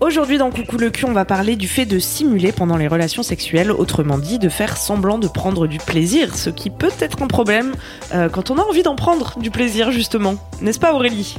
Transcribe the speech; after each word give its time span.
Aujourd'hui 0.00 0.38
dans 0.38 0.50
Coucou 0.50 0.78
le 0.78 0.88
cul, 0.88 1.04
on 1.04 1.12
va 1.12 1.26
parler 1.26 1.56
du 1.56 1.68
fait 1.68 1.84
de 1.84 1.98
simuler 1.98 2.52
pendant 2.52 2.78
les 2.78 2.88
relations 2.88 3.22
sexuelles, 3.22 3.70
autrement 3.70 4.16
dit 4.16 4.38
de 4.38 4.48
faire 4.48 4.78
semblant 4.78 5.18
de 5.18 5.28
prendre 5.28 5.66
du 5.66 5.76
plaisir, 5.76 6.36
ce 6.36 6.48
qui 6.48 6.70
peut 6.70 6.90
être 7.00 7.22
un 7.22 7.26
problème 7.26 7.74
euh, 8.14 8.30
quand 8.30 8.50
on 8.50 8.56
a 8.56 8.62
envie 8.62 8.82
d'en 8.82 8.96
prendre 8.96 9.38
du 9.38 9.50
plaisir 9.50 9.92
justement. 9.92 10.36
N'est-ce 10.62 10.80
pas 10.80 10.94
Aurélie? 10.94 11.36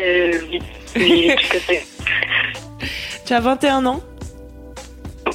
Euh, 0.00 0.32
oui, 0.48 0.60
oui, 0.94 1.30
tout 1.50 1.56
à 1.56 1.60
fait. 1.60 1.86
Tu 3.26 3.32
as 3.32 3.40
21 3.40 3.84
ans? 3.84 4.00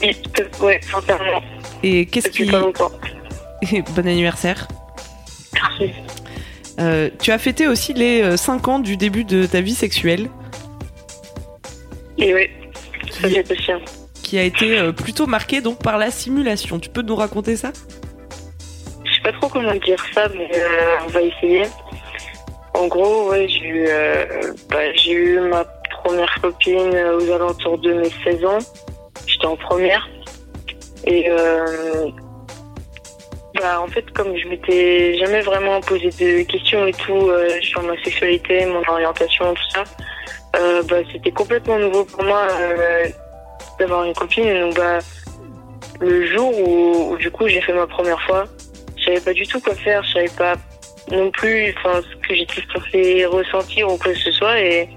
Oui, 0.01 0.15
ouais, 0.61 0.79
sincèrement, 0.89 1.41
et 1.83 2.05
qu'est-ce 2.05 2.29
qui... 2.29 2.45
pas 2.45 2.59
longtemps. 2.59 2.91
bon 3.93 4.07
anniversaire. 4.07 4.69
Merci. 5.53 5.91
Euh, 6.79 7.09
tu 7.21 7.31
as 7.31 7.37
fêté 7.37 7.67
aussi 7.67 7.93
les 7.93 8.37
5 8.37 8.67
ans 8.69 8.79
du 8.79 8.95
début 8.95 9.25
de 9.25 9.45
ta 9.45 9.59
vie 9.59 9.75
sexuelle, 9.75 10.29
Et 12.17 12.33
oui, 12.33 12.49
ça 13.11 13.29
c'est 13.29 13.47
possible. 13.47 13.81
qui 14.23 14.37
a 14.37 14.43
été 14.43 14.77
euh, 14.77 14.91
plutôt 14.91 15.27
marquée 15.27 15.61
donc 15.61 15.81
par 15.81 15.97
la 15.97 16.11
simulation. 16.11 16.79
Tu 16.79 16.89
peux 16.89 17.01
nous 17.01 17.15
raconter 17.15 17.55
ça? 17.55 17.71
Je 19.05 19.13
sais 19.13 19.21
pas 19.21 19.31
trop 19.33 19.47
comment 19.47 19.73
dire 19.75 20.03
ça, 20.13 20.27
mais 20.29 20.49
euh, 20.55 20.97
on 21.05 21.09
va 21.09 21.21
essayer. 21.21 21.63
En 22.73 22.87
gros, 22.87 23.29
ouais, 23.29 23.47
j'ai 23.47 23.65
eu, 23.65 23.85
euh, 23.87 24.25
bah, 24.69 24.93
j'ai 24.95 25.13
eu 25.13 25.39
ma 25.39 25.63
première 26.03 26.33
copine 26.41 26.95
aux 27.19 27.31
alentours 27.31 27.77
de 27.79 27.93
mes 27.93 28.09
16 28.23 28.45
ans. 28.45 28.59
J'étais 29.25 29.45
en 29.45 29.55
première. 29.55 30.07
Et 31.05 31.25
euh, 31.29 32.07
bah, 33.55 33.81
en 33.81 33.87
fait, 33.87 34.09
comme 34.11 34.35
je 34.37 34.47
m'étais 34.47 35.17
jamais 35.17 35.41
vraiment 35.41 35.81
posé 35.81 36.09
de 36.09 36.43
questions 36.43 36.85
et 36.85 36.93
tout 36.93 37.13
euh, 37.13 37.49
sur 37.61 37.81
ma 37.81 37.95
sexualité, 38.03 38.65
mon 38.65 38.81
orientation, 38.87 39.53
tout 39.53 39.69
ça, 39.73 39.83
euh, 40.59 40.83
bah, 40.83 40.97
c'était 41.11 41.31
complètement 41.31 41.79
nouveau 41.79 42.05
pour 42.05 42.23
moi 42.23 42.47
euh, 42.51 43.05
d'avoir 43.79 44.03
une 44.03 44.13
copine. 44.13 44.59
Donc, 44.59 44.75
bah, 44.75 44.99
le 45.99 46.25
jour 46.27 46.51
où, 46.59 47.17
du 47.17 47.31
coup 47.31 47.47
j'ai 47.47 47.61
fait 47.61 47.73
ma 47.73 47.87
première 47.87 48.21
fois, 48.23 48.45
je 48.97 49.05
savais 49.05 49.21
pas 49.21 49.33
du 49.33 49.47
tout 49.47 49.59
quoi 49.59 49.75
faire, 49.75 50.03
je 50.03 50.13
savais 50.13 50.31
pas 50.37 50.55
non 51.11 51.31
plus 51.31 51.73
ce 51.83 52.27
que 52.27 52.35
j'étais 52.35 52.61
censée 52.73 53.25
ressentir 53.25 53.91
ou 53.91 53.97
quoi 53.97 54.11
que 54.13 54.19
ce 54.19 54.31
soit. 54.31 54.59
Et 54.59 54.89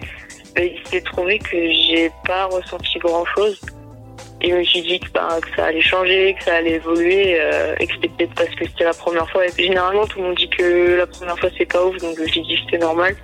ben, 0.54 0.68
il 0.72 0.88
s'est 0.88 1.00
trouvé 1.02 1.38
que 1.38 1.56
j'ai 1.56 2.10
pas 2.26 2.46
ressenti 2.46 2.98
grand 2.98 3.24
chose 3.36 3.60
et 4.42 4.50
je 4.50 4.54
me 4.56 4.64
suis 4.64 4.82
dit 4.82 4.98
que, 4.98 5.06
que 5.06 5.56
ça 5.56 5.66
allait 5.66 5.80
changer, 5.82 6.34
que 6.38 6.44
ça 6.44 6.56
allait 6.56 6.72
évoluer 6.72 7.38
euh, 7.38 7.74
et 7.78 7.86
que 7.86 7.94
c'était 7.94 8.08
peut-être 8.08 8.34
parce 8.34 8.54
que 8.54 8.66
c'était 8.66 8.84
la 8.84 8.94
première 8.94 9.30
fois. 9.30 9.46
Et 9.46 9.50
généralement 9.56 10.06
tout 10.06 10.18
le 10.18 10.26
monde 10.26 10.36
dit 10.36 10.48
que 10.48 10.96
la 10.96 11.06
première 11.06 11.38
fois 11.38 11.50
c'est 11.56 11.66
pas 11.66 11.84
ouf. 11.84 11.96
Donc 11.98 12.16
j'ai 12.18 12.40
dit 12.40 12.54
que 12.56 12.60
c'était 12.64 12.78
normal 12.78 13.14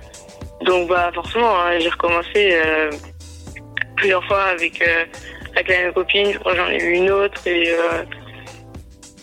donc 0.61 0.89
bah 0.89 1.11
forcément 1.13 1.59
hein, 1.59 1.79
j'ai 1.79 1.89
recommencé 1.89 2.51
euh, 2.53 2.91
plusieurs 3.95 4.23
fois 4.25 4.43
avec 4.43 4.81
euh, 4.81 5.05
avec 5.57 5.69
la 5.69 5.77
même 5.79 5.93
copine, 5.93 6.37
j'en 6.45 6.69
ai 6.69 6.83
eu 6.83 6.93
une 6.93 7.09
autre 7.09 7.47
et 7.47 7.71
euh, 7.71 8.03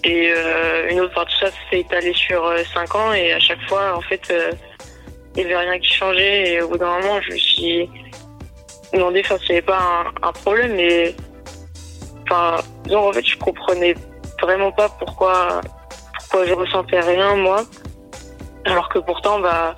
et 0.02 0.32
euh, 0.34 0.90
une 0.90 1.00
autre. 1.00 1.12
Enfin, 1.16 1.26
tout 1.26 1.46
ça 1.46 1.52
s'est 1.70 1.80
étalé 1.80 2.12
sur 2.12 2.52
5 2.74 2.94
ans 2.94 3.12
et 3.12 3.32
à 3.32 3.38
chaque 3.38 3.62
fois, 3.68 3.96
en 3.96 4.00
fait, 4.00 4.20
euh, 4.30 4.50
il 5.36 5.46
n'y 5.46 5.52
avait 5.52 5.64
rien 5.64 5.78
qui 5.78 5.92
changeait 5.92 6.52
et 6.52 6.60
au 6.60 6.68
bout 6.68 6.78
d'un 6.78 6.98
moment, 7.00 7.20
je 7.22 7.32
me 7.32 7.38
suis 7.38 7.90
demandé 8.92 9.22
enfin, 9.24 9.38
s'il 9.38 9.62
pas 9.62 10.04
un, 10.22 10.32
problème 10.32 10.74
mais 10.74 11.14
enfin, 12.24 12.56
disons, 12.84 13.08
en 13.08 13.12
fait, 13.12 13.24
je 13.24 13.38
comprenais 13.38 13.94
vraiment 14.42 14.72
pas 14.72 14.88
pourquoi 14.88 15.60
pourquoi 16.18 16.46
je 16.46 16.52
ressentais 16.52 17.00
rien 17.00 17.36
moi 17.36 17.64
alors 18.66 18.88
que 18.88 18.98
pourtant 18.98 19.38
bah 19.40 19.74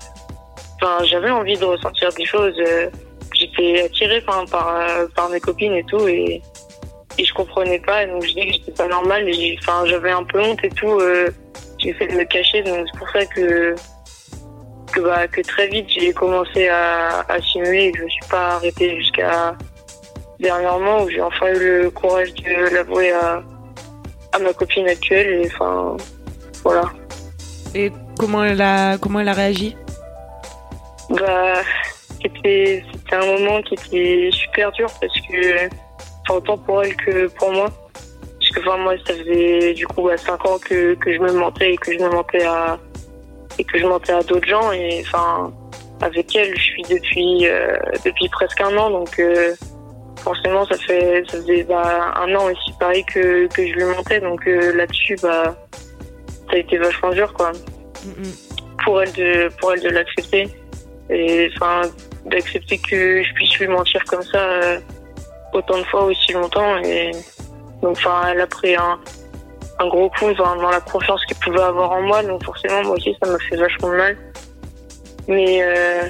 enfin 0.81 1.05
j'avais 1.05 1.31
envie 1.31 1.57
de 1.57 1.65
ressentir 1.65 2.11
des 2.13 2.25
choses 2.25 2.55
euh, 2.61 2.89
j'étais 3.35 3.83
attirée 3.85 4.21
par, 4.23 4.45
euh, 4.77 5.07
par 5.15 5.29
mes 5.29 5.41
copines 5.41 5.75
et 5.75 5.85
tout 5.85 6.07
et, 6.09 6.41
et 7.19 7.25
je 7.25 7.35
comprenais 7.35 7.79
pas 7.81 8.07
donc 8.07 8.23
je 8.25 8.33
dis 8.35 8.47
que 8.47 8.53
j'étais 8.55 8.73
pas 8.73 8.89
j'ai- 9.33 9.59
enfin 9.63 9.85
j'avais 9.87 10.11
un 10.11 10.25
peu 10.25 10.41
honte 10.41 10.63
et 10.65 10.69
tout 10.71 10.99
euh, 11.01 11.29
j'ai 11.79 11.93
fait 11.95 12.07
de 12.07 12.15
me 12.15 12.25
cacher 12.25 12.63
donc 12.63 12.87
c'est 12.93 12.99
pour 12.99 13.09
ça 13.11 13.25
que 13.27 13.75
que, 14.93 15.01
bah, 15.01 15.27
très 15.43 15.67
vite 15.69 15.87
j'ai 15.91 16.13
commencé 16.13 16.69
à, 16.69 17.21
à 17.29 17.41
simuler 17.43 17.87
et 17.87 17.93
que 17.93 17.99
je 17.99 18.05
me 18.05 18.09
suis 18.09 18.29
pas 18.31 18.49
arrêtée 18.57 18.97
jusqu'à 18.97 19.55
dernièrement 20.41 21.03
où 21.03 21.11
j'ai 21.11 21.21
enfin 21.21 21.49
eu 21.49 21.59
le 21.83 21.91
courage 21.91 22.33
de 22.35 22.75
l'avouer 22.75 23.13
à, 23.13 23.43
à 24.33 24.39
ma 24.39 24.53
copine 24.53 24.89
actuelle 24.89 25.43
et 25.43 25.47
enfin 25.47 25.97
voilà. 26.63 26.85
Et 27.75 27.93
comment 28.19 28.43
elle 28.45 28.61
a, 28.63 28.97
comment 28.99 29.21
elle 29.21 29.29
a 29.29 29.33
réagi? 29.35 29.77
Bah, 31.19 31.63
c'était 32.23 32.83
un 33.13 33.27
moment 33.27 33.63
qui 33.63 33.75
était 33.75 34.31
super 34.33 34.73
dur 34.73 34.89
parce 35.01 35.15
que, 35.21 35.67
enfin, 35.67 36.39
autant 36.39 36.59
pour 36.59 36.83
elle 36.83 36.97
que 36.97 37.29
pour 37.29 37.53
moi. 37.53 37.71
Parce 38.39 38.51
que, 38.51 38.61
enfin, 38.61 38.77
moi, 38.79 38.95
ça 39.07 39.15
faisait 39.15 39.75
du 39.75 39.87
coup 39.87 40.09
à 40.09 40.17
5 40.17 40.47
ans 40.47 40.59
que, 40.59 40.95
que 40.95 41.15
je 41.15 41.19
me 41.21 41.33
mentais 41.33 41.75
et 41.75 41.77
que 41.77 41.93
je 41.93 41.99
me 41.99 42.11
mentais 42.11 42.45
à, 42.45 42.79
et 43.59 43.65
que 43.65 43.79
je 43.79 43.87
mentais 43.87 44.13
à 44.13 44.23
d'autres 44.23 44.49
gens. 44.49 44.73
Et 44.73 45.03
enfin, 45.07 45.53
avec 46.01 46.35
elle, 46.35 46.57
je 46.57 46.63
suis 46.63 46.83
depuis, 46.83 47.47
euh, 47.47 47.77
depuis 48.05 48.29
presque 48.29 48.61
un 48.61 48.77
an. 48.77 48.91
Donc, 48.91 49.19
euh, 49.19 49.55
forcément, 50.23 50.67
ça 50.67 50.77
fait, 50.79 51.25
ça 51.29 51.39
faisait 51.39 51.65
bah, 51.65 52.13
un 52.17 52.35
an 52.35 52.47
aussi 52.47 52.73
pareil 52.79 53.05
que, 53.05 53.47
que 53.49 53.67
je 53.67 53.73
lui 53.73 53.85
mentais. 53.85 54.21
Donc, 54.21 54.47
euh, 54.47 54.75
là-dessus, 54.75 55.17
bah, 55.23 55.57
ça 56.51 56.53
a 56.53 56.57
été 56.57 56.79
vachement 56.79 57.11
dur, 57.11 57.33
quoi 57.33 57.53
pour 58.87 59.03
elle 59.03 59.13
de 59.13 59.49
pour 59.59 59.73
elle 59.73 59.83
de 59.83 59.89
l'accepter 59.89 60.49
et 61.11 61.51
enfin 61.55 61.83
d'accepter 62.25 62.79
que 62.79 63.23
je 63.23 63.33
puisse 63.35 63.59
lui 63.59 63.69
mentir 63.69 64.03
comme 64.05 64.23
ça 64.23 64.39
euh, 64.39 64.81
autant 65.53 65.79
de 65.79 65.85
fois 65.85 66.05
aussi 66.05 66.33
longtemps 66.33 66.77
et 66.79 67.13
donc 67.83 67.97
enfin 67.97 68.29
elle 68.31 68.41
a 68.41 68.47
pris 68.47 68.75
un 68.75 68.99
un 69.79 69.89
gros 69.89 70.09
coup 70.11 70.33
dans, 70.35 70.57
dans 70.57 70.71
la 70.71 70.81
confiance 70.81 71.25
qu'elle 71.27 71.39
pouvait 71.39 71.63
avoir 71.63 71.93
en 71.93 72.03
moi 72.03 72.23
donc 72.23 72.45
forcément 72.45 72.83
moi 72.83 72.97
aussi 72.97 73.15
ça 73.23 73.31
m'a 73.31 73.39
fait 73.39 73.57
vachement 73.57 73.89
mal. 73.89 74.17
Mais 75.29 75.63
euh, 75.63 76.09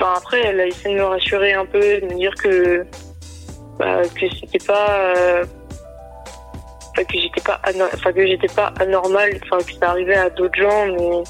après 0.00 0.40
elle 0.46 0.60
a 0.60 0.66
essayé 0.66 0.94
de 0.94 1.00
me 1.00 1.06
rassurer 1.06 1.52
un 1.54 1.66
peu 1.66 2.00
de 2.00 2.06
me 2.06 2.14
dire 2.14 2.34
que 2.34 2.86
bah, 3.78 4.02
que 4.14 4.26
c'était 4.40 4.64
pas 4.64 5.14
euh, 5.16 5.44
que 6.96 7.18
j'étais 7.18 7.40
pas 7.40 7.60
enfin 7.94 8.12
que 8.12 8.26
j'étais 8.26 8.48
pas 8.48 8.72
anormal 8.80 9.30
enfin 9.44 9.58
que 9.64 9.72
ça 9.72 9.90
arrivait 9.90 10.16
à 10.16 10.30
d'autres 10.30 10.58
gens 10.60 10.86
mais 10.86 11.22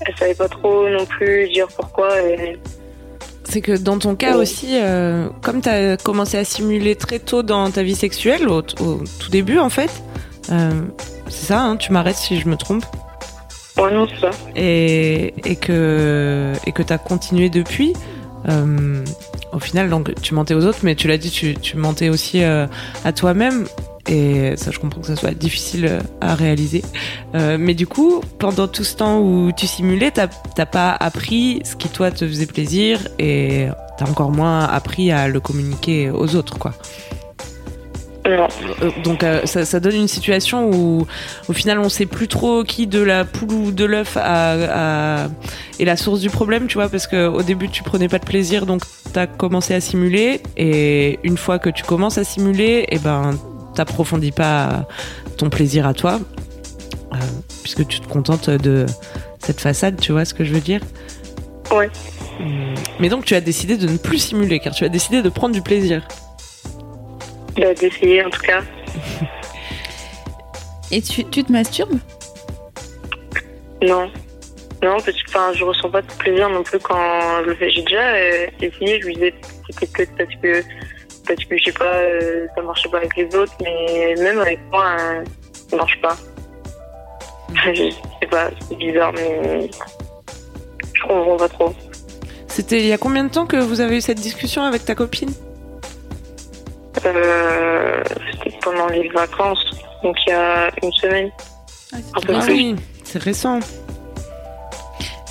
elle 0.00 0.14
savait 0.18 0.34
pas 0.34 0.48
trop 0.48 0.88
non 0.88 1.06
plus 1.06 1.48
dire 1.48 1.66
pourquoi 1.76 2.20
et 2.20 2.58
C'est 3.44 3.60
que 3.60 3.76
dans 3.76 3.98
ton 3.98 4.16
cas 4.16 4.36
aussi, 4.36 4.68
euh, 4.72 5.28
comme 5.42 5.60
tu 5.60 5.68
as 5.68 5.96
commencé 5.96 6.36
à 6.36 6.44
simuler 6.44 6.96
très 6.96 7.18
tôt 7.18 7.42
dans 7.42 7.70
ta 7.70 7.82
vie 7.82 7.94
sexuelle, 7.94 8.48
au, 8.48 8.58
au 8.80 9.02
tout 9.18 9.30
début 9.30 9.58
en 9.58 9.70
fait, 9.70 9.90
euh, 10.50 10.82
c'est 11.28 11.46
ça, 11.46 11.60
hein, 11.62 11.76
tu 11.76 11.92
m'arrêtes 11.92 12.16
si 12.16 12.38
je 12.38 12.48
me 12.48 12.56
trompe, 12.56 12.84
ouais 13.78 13.92
non 13.92 14.06
c'est 14.08 14.20
ça. 14.20 14.30
Et, 14.56 15.34
et 15.44 15.56
que, 15.56 16.52
et 16.66 16.72
que 16.72 16.82
tu 16.82 16.92
as 16.92 16.98
continué 16.98 17.48
depuis, 17.48 17.92
euh, 18.48 19.04
au 19.52 19.58
final, 19.58 19.88
donc, 19.88 20.12
tu 20.20 20.34
mentais 20.34 20.54
aux 20.54 20.66
autres, 20.66 20.80
mais 20.82 20.94
tu 20.96 21.08
l'as 21.08 21.16
dit, 21.16 21.30
tu, 21.30 21.54
tu 21.54 21.76
mentais 21.76 22.08
aussi 22.08 22.42
à 22.42 23.12
toi-même. 23.16 23.66
Et 24.08 24.54
ça, 24.56 24.70
je 24.70 24.78
comprends 24.78 25.00
que 25.00 25.06
ça 25.06 25.16
soit 25.16 25.32
difficile 25.32 25.86
euh, 25.86 26.00
à 26.20 26.34
réaliser. 26.34 26.82
Euh, 27.34 27.56
mais 27.58 27.74
du 27.74 27.86
coup, 27.86 28.20
pendant 28.38 28.68
tout 28.68 28.84
ce 28.84 28.96
temps 28.96 29.20
où 29.20 29.50
tu 29.56 29.66
simulais, 29.66 30.10
t'as 30.10 30.66
pas 30.66 30.92
appris 30.92 31.62
ce 31.64 31.74
qui 31.74 31.88
toi 31.88 32.10
te 32.10 32.26
faisait 32.26 32.46
plaisir 32.46 33.00
et 33.18 33.68
t'as 33.96 34.06
encore 34.06 34.30
moins 34.30 34.64
appris 34.64 35.10
à 35.10 35.28
le 35.28 35.40
communiquer 35.40 36.10
aux 36.10 36.36
autres, 36.36 36.58
quoi. 36.58 36.74
Non. 38.26 38.48
Euh, 38.82 38.90
Donc 39.04 39.22
euh, 39.22 39.44
ça, 39.44 39.64
ça 39.64 39.80
donne 39.80 39.96
une 39.96 40.08
situation 40.08 40.70
où 40.70 41.06
au 41.48 41.52
final 41.52 41.78
on 41.78 41.90
sait 41.90 42.06
plus 42.06 42.26
trop 42.26 42.64
qui 42.64 42.86
de 42.86 43.02
la 43.02 43.26
poule 43.26 43.52
ou 43.52 43.70
de 43.70 43.84
l'œuf 43.84 44.16
est 44.16 45.84
la 45.84 45.96
source 45.96 46.20
du 46.20 46.30
problème, 46.30 46.66
tu 46.66 46.74
vois, 46.74 46.88
parce 46.88 47.06
que 47.06 47.26
au 47.26 47.42
début 47.42 47.68
tu 47.68 47.82
prenais 47.82 48.08
pas 48.08 48.18
de 48.18 48.24
plaisir, 48.24 48.64
donc 48.64 48.82
t'as 49.12 49.26
commencé 49.26 49.74
à 49.74 49.80
simuler, 49.80 50.40
et 50.56 51.18
une 51.22 51.36
fois 51.36 51.58
que 51.58 51.68
tu 51.68 51.84
commences 51.84 52.16
à 52.16 52.24
simuler, 52.24 52.86
et 52.90 52.98
ben 52.98 53.32
t'approfondis 53.74 54.32
pas 54.32 54.86
ton 55.36 55.50
plaisir 55.50 55.86
à 55.86 55.94
toi, 55.94 56.20
euh, 57.12 57.16
puisque 57.62 57.86
tu 57.86 58.00
te 58.00 58.08
contentes 58.08 58.50
de 58.50 58.86
cette 59.38 59.60
façade, 59.60 60.00
tu 60.00 60.12
vois 60.12 60.24
ce 60.24 60.34
que 60.34 60.44
je 60.44 60.52
veux 60.52 60.60
dire 60.60 60.80
Ouais. 61.72 61.90
Hum, 62.40 62.74
Mais 63.00 63.08
donc 63.08 63.24
tu 63.24 63.34
as 63.34 63.40
décidé 63.40 63.76
de 63.76 63.86
ne 63.86 63.96
plus 63.96 64.18
simuler, 64.18 64.60
car 64.60 64.74
tu 64.74 64.84
as 64.84 64.88
décidé 64.88 65.22
de 65.22 65.28
prendre 65.28 65.54
du 65.54 65.62
plaisir. 65.62 66.06
Bah, 67.56 67.72
d'essayer 67.74 68.24
en 68.24 68.30
tout 68.30 68.42
cas. 68.42 68.62
Et 70.90 71.00
tu, 71.02 71.24
tu 71.24 71.44
te 71.44 71.52
masturbes? 71.52 71.98
Non. 73.82 74.10
Non, 74.82 74.96
parce 74.96 75.12
que 75.22 75.28
enfin, 75.28 75.52
je 75.54 75.64
ressens 75.64 75.88
pas 75.90 76.02
de 76.02 76.12
plaisir 76.18 76.48
non 76.50 76.62
plus 76.62 76.78
quand 76.78 77.42
je 77.42 77.46
le 77.50 77.54
fais. 77.54 77.70
J'ai 77.70 77.82
déjà 77.82 78.02
euh, 78.02 78.46
essayé, 78.60 79.00
je 79.00 79.06
lui 79.06 79.14
disais 79.14 79.32
que 79.32 79.38
c'était 79.70 79.86
peut-être 79.86 80.16
parce 80.16 80.40
que, 80.42 80.62
parce 81.26 81.44
que 81.44 81.56
je 81.58 81.64
sais 81.64 81.72
pas, 81.72 81.84
euh, 81.96 82.46
ça 82.54 82.62
marchait 82.62 82.88
pas 82.88 82.98
avec 82.98 83.16
les 83.16 83.34
autres, 83.36 83.52
mais 83.62 84.14
même 84.18 84.38
avec 84.40 84.58
moi, 84.70 84.96
euh, 84.98 85.24
ça 85.70 85.76
marche 85.76 86.00
pas. 86.00 86.16
je 87.74 87.90
sais 87.90 88.26
pas, 88.30 88.50
c'est 88.68 88.76
bizarre, 88.76 89.12
mais 89.12 89.70
je 90.94 91.02
comprends 91.02 91.36
pas 91.36 91.48
trop. 91.48 91.74
C'était 92.48 92.80
il 92.80 92.86
y 92.86 92.92
a 92.92 92.98
combien 92.98 93.24
de 93.24 93.30
temps 93.30 93.46
que 93.46 93.56
vous 93.56 93.80
avez 93.80 93.96
eu 93.96 94.00
cette 94.00 94.20
discussion 94.20 94.62
avec 94.62 94.84
ta 94.84 94.94
copine? 94.94 95.32
Euh, 97.04 98.02
c'était 98.32 98.56
pendant 98.62 98.86
les 98.88 99.08
vacances, 99.08 99.64
donc 100.02 100.16
il 100.26 100.30
y 100.30 100.32
a 100.32 100.70
une 100.82 100.92
semaine. 100.92 101.30
Un 101.92 102.20
peu 102.20 102.32
Ah 102.36 102.40
plus. 102.44 102.52
oui, 102.52 102.76
c'est 103.02 103.20
récent. 103.22 103.60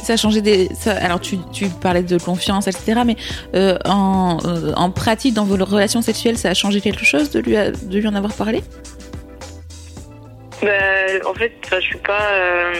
Ça 0.03 0.13
a 0.13 0.17
changé 0.17 0.41
des. 0.41 0.69
ça- 0.77 0.93
alors, 0.97 1.19
tu, 1.21 1.37
tu 1.51 1.67
parlais 1.69 2.03
de 2.03 2.17
confiance, 2.17 2.67
etc. 2.67 3.01
Mais 3.05 3.15
euh, 3.55 3.77
en, 3.85 4.37
euh, 4.45 4.73
en 4.75 4.91
pratique, 4.91 5.33
dans 5.33 5.45
vos 5.45 5.55
relations 5.63 6.01
sexuelles, 6.01 6.37
ça 6.37 6.49
a 6.49 6.53
changé 6.53 6.81
quelque 6.81 7.05
chose 7.05 7.31
de 7.31 7.39
lui, 7.39 7.55
a- 7.57 7.71
de 7.71 7.97
lui 7.99 8.07
en 8.07 8.15
avoir 8.15 8.33
parlé? 8.33 8.63
Bah, 10.61 10.69
en 11.29 11.33
fait, 11.33 11.51
je 11.71 11.79
suis 11.79 11.97
pas. 11.97 12.31
euh, 12.33 12.73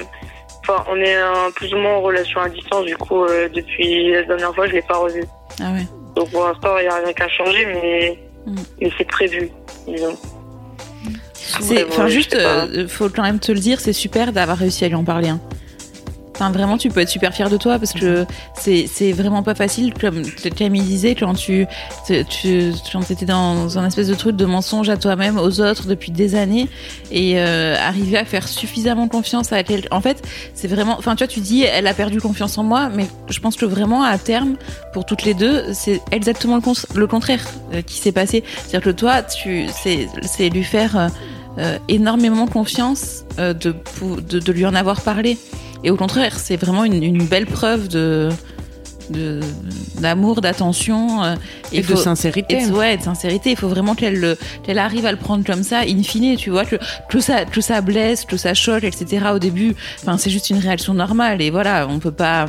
Enfin, 0.66 0.86
on 0.90 0.96
est 0.96 1.14
un- 1.16 1.52
plus 1.54 1.74
ou 1.74 1.78
moins 1.78 1.96
en 1.96 2.02
relation 2.02 2.40
à 2.40 2.48
distance, 2.48 2.86
du 2.86 2.96
coup, 2.96 3.26
depuis 3.54 4.12
la 4.14 4.24
dernière 4.24 4.56
fois, 4.56 4.66
je 4.66 4.72
l'ai 4.72 4.82
pas 4.82 4.96
revu. 4.96 5.22
Ah 5.62 5.74
ouais. 5.74 5.86
Donc 6.16 6.30
pour 6.32 6.46
l'instant, 6.46 6.78
il 6.78 6.84
n'y 6.84 6.88
a 6.88 6.96
rien 7.04 7.12
qu'à 7.12 7.28
changer, 7.28 7.66
mais, 7.66 8.18
Mm. 8.48 8.56
mais 8.80 8.92
c'est 8.98 9.04
prévu, 9.04 9.50
disons. 9.86 10.16
C'est, 11.36 11.84
enfin, 11.90 12.08
juste, 12.08 12.34
euh, 12.36 12.88
faut 12.88 13.10
quand 13.10 13.24
même 13.24 13.40
te 13.40 13.52
le 13.52 13.60
dire, 13.60 13.82
c'est 13.82 13.92
super 13.92 14.32
d'avoir 14.32 14.58
réussi 14.58 14.86
à 14.86 14.88
lui 14.88 14.96
en 14.96 15.04
parler. 15.04 15.28
hein. 15.28 15.42
Enfin, 16.36 16.50
vraiment, 16.50 16.78
tu 16.78 16.90
peux 16.90 17.00
être 17.00 17.10
super 17.10 17.34
fier 17.34 17.50
de 17.50 17.58
toi 17.58 17.78
parce 17.78 17.94
que 17.94 18.26
c'est, 18.56 19.12
vraiment 19.12 19.44
pas 19.44 19.54
facile, 19.54 19.94
comme 19.94 20.24
Camille 20.56 20.82
disait, 20.82 21.14
quand 21.14 21.36
tu, 21.36 21.68
tu, 22.30 22.72
quand 22.92 23.02
t'étais 23.02 23.26
dans 23.26 23.78
un 23.78 23.86
espèce 23.86 24.08
de 24.08 24.16
truc 24.16 24.36
de 24.36 24.46
mensonge 24.46 24.90
à 24.90 24.98
toi-même, 24.98 25.38
aux 25.38 25.62
autres 25.62 25.86
depuis 25.88 26.12
des 26.12 26.34
années, 26.36 26.68
et 27.12 27.40
euh, 27.40 27.76
arriver 27.80 28.18
à 28.18 28.26
faire 28.26 28.48
suffisamment 28.48 29.08
confiance 29.08 29.54
à 29.54 29.64
quelqu'un. 29.64 29.90
En 29.92 30.02
fait, 30.02 30.24
c'est 30.56 30.68
vraiment, 30.68 30.96
enfin, 30.98 31.16
tu 31.16 31.24
vois, 31.24 31.28
tu 31.32 31.40
dis, 31.40 31.62
elle 31.64 31.86
a 31.86 31.94
perdu 31.94 32.20
confiance 32.20 32.58
en 32.58 32.64
moi, 32.64 32.90
mais 32.94 33.06
je 33.30 33.40
pense 33.40 33.56
que 33.56 33.66
vraiment, 33.66 34.04
à 34.04 34.18
terme, 34.18 34.56
pour 34.92 35.06
toutes 35.06 35.24
les 35.24 35.36
deux, 35.36 35.64
c'est 35.74 36.02
exactement 36.12 36.56
le, 36.56 36.62
con- 36.62 36.74
le 36.96 37.08
contraire 37.08 37.46
euh, 37.74 37.82
qui 37.82 37.98
s'est 37.98 38.12
passé. 38.12 38.44
C'est-à-dire 38.58 38.82
que 38.82 38.90
toi, 38.90 39.22
tu, 39.22 39.68
c'est, 39.72 40.50
lui 40.50 40.64
faire 40.64 40.98
euh, 40.98 41.08
euh, 41.60 41.78
énormément 41.90 42.48
confiance 42.48 43.24
euh, 43.40 43.54
de, 43.54 43.76
de, 44.30 44.40
de 44.40 44.52
lui 44.52 44.66
en 44.66 44.74
avoir 44.74 45.02
parlé. 45.02 45.38
Et 45.84 45.92
au 45.92 45.96
contraire, 45.96 46.38
c'est 46.40 46.56
vraiment 46.58 46.84
une, 46.86 47.02
une 47.04 47.26
belle 47.26 47.46
preuve 47.46 47.88
de 47.88 48.30
d'amour, 50.00 50.40
d'attention 50.42 51.24
euh, 51.24 51.36
Et 51.74 51.82
de 51.82 51.86
faut- 51.86 51.98
sincérité. 51.98 52.62
et 52.62 52.66
ouais, 52.68 52.98
de 52.98 53.04
sincérité. 53.04 53.52
Il 53.52 53.58
faut 53.58 53.68
vraiment 53.68 53.96
qu'elle 53.96 54.20
le- 54.20 54.38
qu'elle 54.64 54.80
arrive 54.80 55.06
à 55.06 55.12
le 55.12 55.18
prendre 55.18 55.44
comme 55.46 55.64
ça, 55.64 55.80
in 55.82 56.02
fine, 56.04 56.36
tu 56.38 56.50
vois, 56.50 56.64
que, 56.66 56.78
que 57.10 57.20
ça 57.20 57.46
que 57.46 57.60
ça 57.62 57.82
blesse, 57.82 58.24
que 58.26 58.38
ça 58.38 58.54
choque, 58.54 58.84
etc. 58.86 59.26
Au 59.34 59.40
début, 59.40 59.76
enfin, 60.02 60.18
c'est 60.18 60.30
juste 60.30 60.50
une 60.50 60.58
réaction 60.60 60.94
normale. 60.94 61.42
Et 61.42 61.50
voilà, 61.50 61.88
on 61.90 62.00
peut 62.00 62.12
pas 62.12 62.46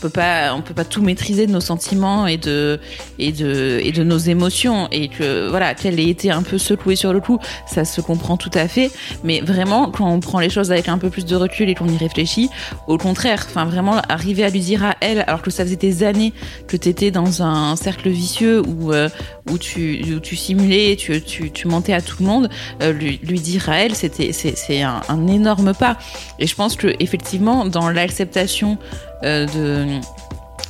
peut 0.00 0.10
pas 0.10 0.54
on 0.54 0.62
peut 0.62 0.74
pas 0.74 0.84
tout 0.84 1.02
maîtriser 1.02 1.46
de 1.46 1.52
nos 1.52 1.60
sentiments 1.60 2.26
et 2.26 2.36
de 2.36 2.80
et 3.18 3.32
de 3.32 3.80
et 3.82 3.92
de 3.92 4.04
nos 4.04 4.18
émotions. 4.18 4.88
Et 4.92 5.08
que 5.08 5.48
voilà 5.48 5.74
qu'elle 5.74 5.98
ait 6.00 6.08
été 6.08 6.30
un 6.30 6.42
peu 6.42 6.58
secouée 6.58 6.96
sur 6.96 7.12
le 7.12 7.20
coup 7.20 7.38
ça 7.66 7.84
se 7.84 8.00
comprend 8.00 8.36
tout 8.36 8.50
à 8.54 8.68
fait. 8.68 8.90
Mais 9.22 9.40
vraiment 9.40 9.90
quand 9.90 10.10
on 10.10 10.20
prend 10.20 10.40
les 10.40 10.50
choses 10.50 10.72
avec 10.72 10.88
un 10.88 10.98
peu 10.98 11.10
plus 11.10 11.24
de 11.24 11.36
recul 11.36 11.68
et 11.68 11.74
qu'on 11.74 11.88
y 11.88 11.96
réfléchit 11.96 12.50
au 12.86 12.98
contraire 12.98 13.44
enfin 13.48 13.64
vraiment 13.64 14.00
arriver 14.08 14.44
à 14.44 14.50
lui 14.50 14.60
dire 14.60 14.84
à 14.84 14.96
elle 15.00 15.24
alors 15.26 15.42
que 15.42 15.50
ça 15.50 15.64
faisait 15.64 15.76
des 15.76 16.02
années 16.02 16.32
que 16.66 16.76
t'étais 16.76 17.10
dans 17.10 17.42
un 17.42 17.76
cercle 17.76 18.08
vicieux 18.08 18.62
où 18.66 18.92
euh, 18.92 19.08
où 19.50 19.58
tu 19.58 20.04
où 20.14 20.20
tu 20.20 20.36
simulais 20.36 20.96
tu, 20.96 21.20
tu 21.22 21.50
tu 21.50 21.68
mentais 21.68 21.92
à 21.92 22.00
tout 22.00 22.16
le 22.20 22.26
monde 22.26 22.48
euh, 22.82 22.92
lui 22.92 23.20
lui 23.22 23.40
dire 23.40 23.68
à 23.68 23.78
elle 23.78 23.94
c'était 23.94 24.32
c'est 24.32 24.56
c'est 24.56 24.82
un, 24.82 25.00
un 25.08 25.26
énorme 25.26 25.74
pas. 25.74 25.96
Et 26.38 26.46
je 26.46 26.54
pense 26.54 26.76
que 26.76 26.94
effectivement 26.98 27.64
dans 27.64 27.90
l'acceptation 27.90 28.78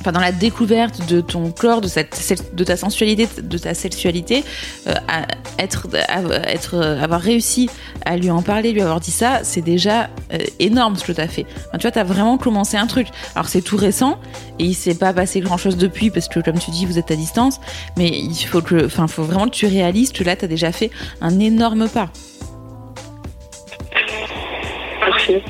enfin 0.01 0.11
dans 0.11 0.19
la 0.19 0.31
découverte 0.31 1.07
de 1.09 1.21
ton 1.21 1.51
corps 1.51 1.81
de 1.81 2.63
ta 2.63 2.77
sensualité 2.77 3.27
de 3.41 3.57
ta 3.57 3.73
sexualité 3.73 4.43
euh, 4.87 4.93
être 5.57 5.87
euh, 6.75 7.01
avoir 7.01 7.21
réussi 7.21 7.69
à 8.05 8.17
lui 8.17 8.29
en 8.29 8.41
parler 8.41 8.71
lui 8.71 8.81
avoir 8.81 8.99
dit 8.99 9.11
ça 9.11 9.39
c'est 9.43 9.61
déjà 9.61 10.09
euh, 10.33 10.37
énorme 10.59 10.95
ce 10.95 11.05
que 11.05 11.11
tu 11.11 11.21
as 11.21 11.27
fait 11.27 11.45
tu 11.73 11.81
vois 11.81 11.91
tu 11.91 11.99
as 11.99 12.03
vraiment 12.03 12.37
commencé 12.37 12.77
un 12.77 12.87
truc. 12.87 13.07
Alors 13.35 13.47
c'est 13.47 13.61
tout 13.61 13.77
récent 13.77 14.19
et 14.59 14.65
il 14.65 14.73
s'est 14.73 14.95
pas 14.95 15.13
passé 15.13 15.39
grand 15.41 15.57
chose 15.57 15.77
depuis 15.77 16.09
parce 16.09 16.27
que 16.27 16.39
comme 16.39 16.59
tu 16.59 16.71
dis 16.71 16.85
vous 16.85 16.97
êtes 16.97 17.11
à 17.11 17.15
distance. 17.15 17.59
Mais 17.97 18.07
il 18.07 18.35
faut 18.35 18.61
que 18.61 18.85
enfin 18.85 19.07
faut 19.07 19.23
vraiment 19.23 19.45
que 19.45 19.55
tu 19.55 19.67
réalises 19.67 20.11
que 20.11 20.23
là 20.23 20.35
tu 20.35 20.45
as 20.45 20.47
déjà 20.47 20.71
fait 20.71 20.91
un 21.21 21.39
énorme 21.39 21.89
pas. 21.89 22.09
Merci. 25.01 25.41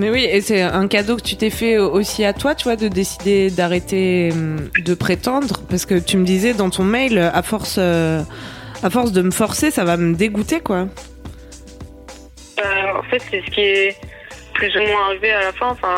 Mais 0.00 0.08
oui, 0.08 0.24
et 0.24 0.40
c'est 0.40 0.62
un 0.62 0.88
cadeau 0.88 1.16
que 1.16 1.22
tu 1.22 1.36
t'es 1.36 1.50
fait 1.50 1.76
aussi 1.76 2.24
à 2.24 2.32
toi, 2.32 2.54
tu 2.54 2.64
vois, 2.64 2.76
de 2.76 2.88
décider 2.88 3.50
d'arrêter 3.50 4.30
hum, 4.32 4.70
de 4.82 4.94
prétendre, 4.94 5.60
parce 5.68 5.84
que 5.84 5.94
tu 5.94 6.16
me 6.16 6.24
disais 6.24 6.54
dans 6.54 6.70
ton 6.70 6.84
mail, 6.84 7.18
à 7.18 7.42
force, 7.42 7.76
euh, 7.78 8.22
à 8.82 8.88
force 8.88 9.12
de 9.12 9.20
me 9.20 9.30
forcer, 9.30 9.70
ça 9.70 9.84
va 9.84 9.98
me 9.98 10.14
dégoûter, 10.14 10.60
quoi. 10.60 10.86
Euh, 12.60 12.98
en 12.98 13.02
fait, 13.10 13.22
c'est 13.30 13.42
ce 13.44 13.50
qui 13.50 13.60
est 13.60 13.96
plus 14.54 14.74
ou 14.74 14.80
moins 14.80 15.08
arrivé 15.08 15.32
à 15.32 15.42
la 15.42 15.52
fin. 15.52 15.68
Enfin, 15.68 15.94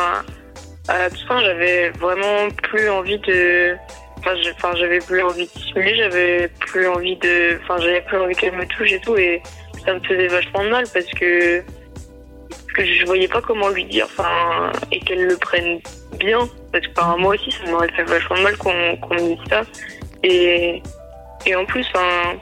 à 0.89 0.97
la 0.97 1.09
fin, 1.09 1.39
j'avais 1.39 1.91
vraiment 1.91 2.49
plus 2.61 2.89
envie 2.89 3.19
de. 3.19 3.73
Enfin, 4.17 4.75
j'avais 4.75 4.99
plus 4.99 5.21
envie 5.21 5.45
de 5.45 5.59
simuler, 5.61 5.95
j'avais 5.95 6.49
plus 6.59 6.87
envie 6.89 7.15
de. 7.15 7.57
Enfin, 7.63 7.77
j'avais 7.79 8.01
plus 8.01 8.17
envie 8.17 8.35
qu'elle 8.35 8.57
me 8.57 8.65
touche 8.65 8.91
et 8.91 8.99
tout, 8.99 9.15
et 9.15 9.41
ça 9.85 9.93
me 9.93 10.01
faisait 10.01 10.27
vachement 10.27 10.65
de 10.65 10.69
mal 10.71 10.83
parce 10.93 11.09
que, 11.17 11.63
que 12.73 12.85
je 12.85 13.05
voyais 13.05 13.27
pas 13.27 13.41
comment 13.41 13.69
lui 13.69 13.85
dire, 13.85 14.05
enfin, 14.05 14.71
et 14.91 14.99
qu'elle 14.99 15.25
le 15.25 15.37
prenne 15.37 15.79
bien. 16.19 16.39
Parce 16.71 16.85
que, 16.85 16.91
enfin, 16.99 17.17
moi 17.17 17.35
aussi, 17.35 17.51
ça 17.51 17.69
m'aurait 17.69 17.91
fait 17.95 18.03
vachement 18.03 18.39
mal 18.39 18.57
qu'on 18.57 18.97
qu'on 18.97 19.15
me 19.15 19.35
dise 19.35 19.49
ça. 19.49 19.61
Et, 20.23 20.81
et 21.45 21.55
en 21.55 21.65
plus, 21.65 21.85
enfin. 21.93 22.37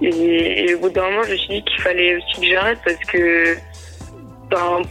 Et, 0.00 0.64
et 0.64 0.74
au 0.74 0.80
bout 0.80 0.90
d'un 0.90 1.02
moment, 1.02 1.22
je 1.22 1.32
me 1.32 1.36
suis 1.36 1.54
dit 1.54 1.64
qu'il 1.64 1.80
fallait 1.80 2.16
aussi 2.16 2.40
que 2.40 2.46
j'arrête 2.46 2.78
parce 2.84 3.04
que 3.06 3.56
ben, 4.50 4.82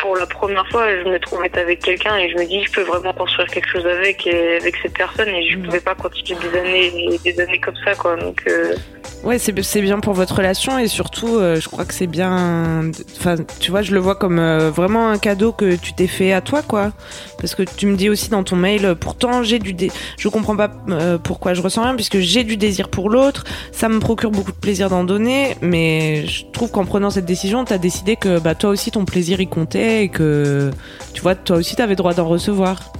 pour 0.00 0.16
la 0.16 0.26
première 0.26 0.66
fois, 0.68 0.86
je 1.02 1.08
me 1.08 1.18
trouvais 1.18 1.50
avec 1.58 1.80
quelqu'un 1.80 2.16
et 2.18 2.30
je 2.30 2.36
me 2.36 2.46
dis 2.46 2.62
je 2.64 2.72
peux 2.72 2.82
vraiment 2.82 3.12
construire 3.12 3.48
quelque 3.48 3.68
chose 3.68 3.86
avec 3.86 4.26
et 4.26 4.56
avec 4.56 4.74
cette 4.82 4.94
personne 4.94 5.28
et 5.28 5.48
je 5.48 5.56
Mhm. 5.56 5.64
pouvais 5.66 5.80
pas 5.80 5.94
continuer 5.94 6.38
des 6.50 6.58
années 6.58 6.92
et 7.24 7.32
des 7.32 7.40
années 7.40 7.60
comme 7.60 7.76
ça 7.84 7.94
quoi. 7.94 8.16
Donc 8.16 8.42
euh, 8.48 8.74
Ouais, 9.22 9.38
c'est 9.38 9.60
c'est 9.62 9.82
bien 9.82 10.00
pour 10.00 10.14
votre 10.14 10.36
relation 10.36 10.78
et 10.78 10.88
surtout, 10.88 11.36
euh, 11.36 11.60
je 11.60 11.68
crois 11.68 11.84
que 11.84 11.92
c'est 11.92 12.06
bien. 12.06 12.90
Enfin, 13.18 13.34
tu 13.60 13.70
vois, 13.70 13.82
je 13.82 13.92
le 13.92 14.00
vois 14.00 14.14
comme 14.14 14.38
euh, 14.38 14.70
vraiment 14.70 15.10
un 15.10 15.18
cadeau 15.18 15.52
que 15.52 15.76
tu 15.76 15.92
t'es 15.92 16.06
fait 16.06 16.32
à 16.32 16.40
toi, 16.40 16.62
quoi. 16.62 16.92
Parce 17.38 17.54
que 17.54 17.62
tu 17.62 17.84
me 17.86 17.96
dis 17.96 18.08
aussi 18.08 18.30
dans 18.30 18.42
ton 18.44 18.56
mail, 18.56 18.94
pourtant 18.98 19.42
j'ai 19.42 19.58
du, 19.58 19.74
dé... 19.74 19.90
je 20.18 20.28
comprends 20.28 20.56
pas 20.56 20.70
euh, 20.88 21.18
pourquoi 21.18 21.52
je 21.52 21.60
ressens 21.60 21.82
rien, 21.82 21.94
puisque 21.96 22.18
j'ai 22.18 22.44
du 22.44 22.56
désir 22.56 22.88
pour 22.88 23.10
l'autre, 23.10 23.44
ça 23.72 23.90
me 23.90 23.98
procure 24.00 24.30
beaucoup 24.30 24.52
de 24.52 24.56
plaisir 24.56 24.88
d'en 24.88 25.04
donner, 25.04 25.54
mais 25.60 26.26
je 26.26 26.44
trouve 26.50 26.70
qu'en 26.70 26.86
prenant 26.86 27.10
cette 27.10 27.26
décision, 27.26 27.66
t'as 27.66 27.78
décidé 27.78 28.16
que 28.16 28.38
bah 28.38 28.54
toi 28.54 28.70
aussi 28.70 28.90
ton 28.90 29.04
plaisir 29.04 29.38
y 29.42 29.46
comptait 29.46 29.89
et 29.90 30.08
que 30.08 30.70
tu 31.12 31.22
vois, 31.22 31.34
toi 31.34 31.56
aussi 31.56 31.76
t'avais 31.76 31.96
droit 31.96 32.14
d'en 32.14 32.28
recevoir, 32.28 32.92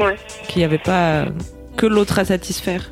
ouais. 0.00 0.16
qu'il 0.48 0.62
y 0.62 0.64
avait 0.64 0.78
pas 0.78 1.26
que 1.76 1.86
l'autre 1.86 2.18
à 2.18 2.24
satisfaire. 2.24 2.90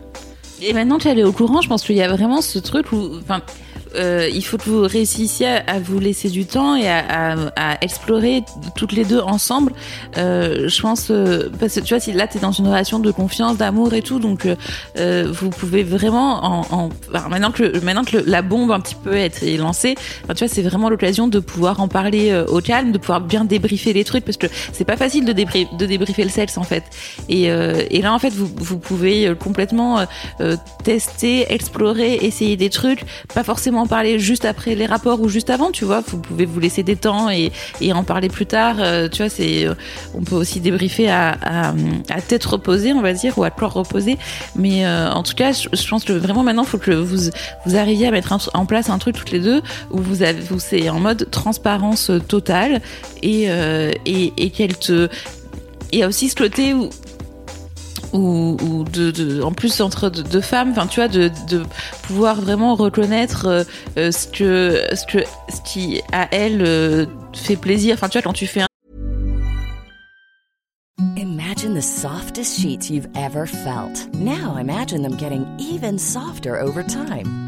Et 0.61 0.73
maintenant 0.73 0.99
qu'elle 0.99 1.19
est 1.19 1.25
au 1.25 1.33
courant, 1.33 1.61
je 1.61 1.69
pense 1.69 1.85
qu'il 1.85 1.97
y 1.97 2.03
a 2.03 2.09
vraiment 2.09 2.41
ce 2.41 2.59
truc 2.59 2.91
où, 2.93 3.11
enfin, 3.23 3.43
euh, 3.95 4.29
il 4.33 4.45
faut 4.45 4.59
que 4.59 4.69
vous 4.69 4.83
réussissiez 4.83 5.49
à, 5.67 5.79
vous 5.81 5.99
laisser 5.99 6.29
du 6.29 6.45
temps 6.45 6.77
et 6.77 6.89
à, 6.89 7.33
à, 7.35 7.73
à 7.73 7.85
explorer 7.85 8.43
toutes 8.77 8.93
les 8.93 9.05
deux 9.05 9.21
ensemble. 9.21 9.73
Euh, 10.17 10.69
je 10.69 10.81
pense 10.83 11.11
euh, 11.11 11.51
parce 11.59 11.75
que 11.75 11.81
tu 11.81 11.95
vois, 11.95 12.01
si 12.01 12.13
là 12.13 12.27
t'es 12.27 12.39
dans 12.39 12.53
une 12.53 12.67
relation 12.67 12.99
de 12.99 13.11
confiance, 13.11 13.57
d'amour 13.57 13.95
et 13.95 14.03
tout, 14.03 14.19
donc 14.19 14.47
euh, 14.47 14.57
euh, 14.99 15.29
vous 15.31 15.51
pouvez 15.51 15.83
vraiment 15.83 16.45
en, 16.45 16.67
en 16.71 16.89
maintenant 17.29 17.51
que 17.51 17.79
maintenant 17.85 18.05
que 18.05 18.17
la 18.17 18.43
bombe 18.43 18.71
un 18.73 18.81
petit 18.81 18.95
peu 18.97 19.15
est, 19.15 19.57
lancée, 19.57 19.95
enfin, 20.25 20.35
tu 20.35 20.45
vois, 20.45 20.53
c'est 20.55 20.63
vraiment 20.63 20.91
l'occasion 20.91 21.29
de 21.29 21.39
pouvoir 21.39 21.81
en 21.81 21.89
parler 21.89 22.31
euh, 22.31 22.45
au 22.47 22.61
calme, 22.61 22.93
de 22.93 22.99
pouvoir 22.99 23.21
bien 23.21 23.45
débriefer 23.45 23.93
les 23.93 24.05
trucs 24.05 24.25
parce 24.25 24.37
que 24.37 24.47
c'est 24.73 24.85
pas 24.85 24.97
facile 24.97 25.25
de, 25.25 25.33
débrie- 25.33 25.69
de 25.79 25.87
débriefer 25.87 26.25
le 26.25 26.31
sexe 26.31 26.59
en 26.59 26.65
fait. 26.65 26.85
Et, 27.29 27.45
et 27.45 28.03
là 28.03 28.13
en 28.13 28.19
fait 28.19 28.31
vous, 28.31 28.49
vous 28.57 28.79
pouvez 28.79 29.35
complètement 29.39 30.05
tester, 30.85 31.53
explorer, 31.53 32.15
essayer 32.23 32.57
des 32.57 32.71
trucs, 32.71 33.03
pas 33.35 33.45
forcément 33.45 33.87
parler 33.89 34.19
juste 34.19 34.45
après 34.45 34.75
les 34.75 34.87
rapports 34.87 35.21
ou 35.21 35.29
juste 35.29 35.51
avant, 35.51 35.71
tu 35.71 35.85
vois. 35.85 36.01
Vous 36.07 36.19
pouvez 36.19 36.45
vous 36.45 36.61
laisser 36.61 36.83
des 36.83 36.97
temps 36.97 37.29
et, 37.31 37.51
en 37.93 38.05
parler 38.05 38.29
plus 38.29 38.47
tard. 38.47 38.77
euh, 38.79 39.09
tu 39.09 39.23
vois, 39.23 39.29
c'est 39.29 39.67
euh, 39.67 39.75
on 40.15 40.23
peut 40.23 40.37
aussi 40.37 40.61
débriefer 40.61 41.11
à, 41.11 41.37
à, 41.43 41.75
à 42.11 42.21
tête 42.21 42.45
reposée, 42.45 42.93
on 42.93 43.03
va 43.03 43.13
dire, 43.13 43.37
ou 43.39 43.45
à 43.45 43.51
corps 43.51 43.73
reposé. 43.73 44.19
Mais 44.55 44.87
euh, 44.87 45.11
en 45.11 45.23
tout 45.23 45.35
cas, 45.35 45.53
je, 45.53 45.89
pense 45.89 46.05
que 46.05 46.13
vraiment 46.13 46.43
maintenant, 46.43 46.63
il 46.63 46.69
faut 46.69 46.79
que 46.79 46.93
vous 46.93 47.31
vous 47.67 47.77
arriviez 47.77 48.07
à 48.07 48.11
mettre 48.11 48.33
en 48.55 48.67
place 48.67 48.91
un 48.91 48.99
truc 48.99 49.17
toutes 49.17 49.33
les 49.33 49.41
deux 49.41 49.63
où 49.91 49.99
vous 49.99 50.23
avez, 50.23 50.41
vous 50.41 50.61
c'est 50.61 50.89
en 50.91 51.01
mode 51.01 51.29
transparence 51.31 52.11
totale 52.29 52.81
et 53.23 53.49
et, 54.05 54.33
et 54.37 54.51
qu'elle 54.51 54.77
te 54.77 55.09
il 55.93 56.01
y 56.01 56.03
a 56.03 56.09
aussi 56.09 56.29
ce 56.29 56.37
côté 56.37 56.75
où 56.75 56.91
ou, 58.13 58.57
ou 58.63 58.85
de, 58.85 59.11
de- 59.11 59.43
en 59.43 59.53
plus 59.53 59.81
entre 59.81 60.09
deux 60.11 60.23
deux 60.23 60.41
femmes 60.41 60.71
enfin 60.71 60.87
tu 60.87 61.01
vois 61.01 61.09
de, 61.09 61.31
de 61.49 61.63
pouvoir 62.03 62.41
vraiment 62.41 62.75
reconnaître 62.75 63.47
euh, 63.47 63.65
euh, 63.99 64.11
ce 64.13 64.27
que 64.29 64.83
ce 64.95 65.05
que 65.07 65.25
ce 65.49 65.61
qui 65.71 66.01
à 66.13 66.29
elle 66.33 66.63
euh, 66.63 67.07
fait 67.35 67.57
plaisir 67.57 67.95
enfin 67.95 68.09
tu 68.09 68.19
vois 68.19 68.23
quand 68.23 68.33
tu 68.33 68.47
fais 68.47 68.63
un 68.63 68.67
Imagine 71.17 71.75
the 71.75 71.83
softest 71.83 72.61
sheets 72.61 72.91
you've 72.91 73.09
ever 73.17 73.47
felt. 73.47 74.09
Now 74.15 74.57
imagine 74.59 75.03
them 75.03 75.17
getting 75.17 75.45
even 75.59 75.99
softer 75.99 76.57
over 76.61 76.83
time. 76.85 77.48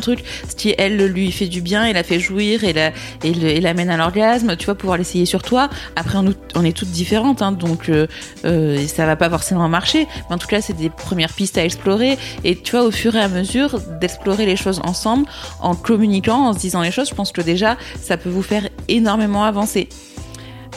Truc 0.00 0.24
ce 0.48 0.56
qui 0.56 0.74
elle 0.78 0.96
lui 0.96 1.30
fait 1.30 1.48
du 1.48 1.60
bien 1.60 1.84
et 1.84 1.92
la 1.92 2.02
fait 2.02 2.18
jouir 2.18 2.64
et 2.64 2.72
la 2.72 2.92
et 3.24 3.60
l'amène 3.60 3.90
à 3.90 3.98
l'orgasme 3.98 4.56
tu 4.56 4.66
vas 4.66 4.74
pouvoir 4.74 4.96
l'essayer 4.96 5.26
sur 5.26 5.42
toi. 5.42 5.68
Après 5.96 6.16
on, 6.16 6.32
on 6.54 6.64
est 6.64 6.74
toutes 6.74 6.88
différentes 6.88 7.42
hein, 7.42 7.52
donc 7.52 7.90
euh, 7.90 8.06
euh, 8.46 8.86
ça 8.86 9.04
va 9.04 9.16
pas 9.16 9.28
forcément 9.28 9.68
marcher. 9.68 10.06
Mais 10.30 10.34
en 10.34 10.38
tout 10.38 10.46
cas 10.46 10.62
c'est 10.62 10.72
des 10.72 10.88
premières 10.88 11.34
pistes 11.34 11.58
à 11.58 11.64
explorer. 11.66 12.16
Et 12.42 12.56
tu 12.56 12.70
vois 12.70 12.84
au 12.84 12.90
fur 12.90 13.14
et 13.16 13.20
à 13.20 13.28
mesure 13.28 13.80
d'explorer 14.00 14.46
les 14.46 14.56
choses 14.56 14.80
ensemble 14.82 15.26
en 15.60 15.74
communiquant 15.74 16.48
en 16.48 16.52
se 16.54 16.58
disant 16.60 16.80
les 16.80 16.90
choses 16.90 17.10
je 17.10 17.14
pense 17.14 17.30
que 17.30 17.42
déjà 17.42 17.76
ça 18.00 18.16
peut 18.16 18.30
vous 18.30 18.42
faire 18.42 18.66
énormément 18.88 19.44
avancer. 19.44 19.90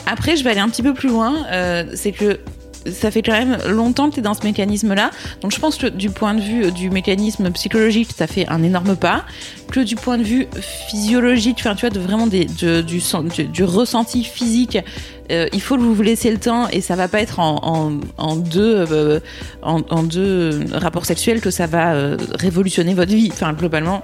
Après, 0.08 0.36
je 0.36 0.44
vais 0.44 0.50
aller 0.50 0.60
un 0.60 0.68
petit 0.68 0.84
peu 0.84 0.94
plus 0.94 1.08
loin. 1.08 1.46
euh, 1.50 1.84
c'est 1.94 2.12
que 2.12 2.38
ça 2.92 3.10
fait 3.10 3.22
quand 3.22 3.32
même 3.32 3.58
longtemps 3.68 4.08
que 4.08 4.14
tu 4.14 4.20
es 4.20 4.22
dans 4.22 4.34
ce 4.34 4.44
mécanisme-là. 4.44 5.10
Donc, 5.40 5.52
je 5.52 5.58
pense 5.60 5.76
que 5.76 5.86
du 5.86 6.10
point 6.10 6.34
de 6.34 6.40
vue 6.40 6.72
du 6.72 6.90
mécanisme 6.90 7.50
psychologique, 7.50 8.10
ça 8.16 8.26
fait 8.26 8.46
un 8.48 8.62
énorme 8.62 8.96
pas. 8.96 9.24
Que 9.70 9.80
du 9.80 9.96
point 9.96 10.16
de 10.18 10.22
vue 10.22 10.46
physiologique, 10.88 11.56
enfin, 11.60 11.74
tu 11.74 11.80
vois, 11.80 11.90
de 11.90 11.98
vraiment 12.00 12.26
du, 12.26 13.00
sen- 13.00 13.28
du, 13.28 13.44
du 13.44 13.64
ressenti 13.64 14.22
physique, 14.24 14.78
euh, 15.32 15.48
il 15.52 15.60
faut 15.60 15.76
que 15.76 15.80
vous 15.82 15.94
vous 15.94 16.02
laissiez 16.02 16.30
le 16.30 16.38
temps 16.38 16.68
et 16.68 16.80
ça 16.80 16.94
va 16.94 17.08
pas 17.08 17.20
être 17.20 17.40
en, 17.40 17.90
deux, 18.36 18.84
euh, 18.92 19.20
en, 19.62 20.02
deux 20.04 20.60
rapports 20.72 21.04
sexuels 21.04 21.40
que 21.40 21.50
ça 21.50 21.66
va 21.66 21.94
euh, 21.94 22.16
révolutionner 22.38 22.94
votre 22.94 23.12
vie. 23.12 23.30
Enfin, 23.32 23.52
globalement. 23.52 24.02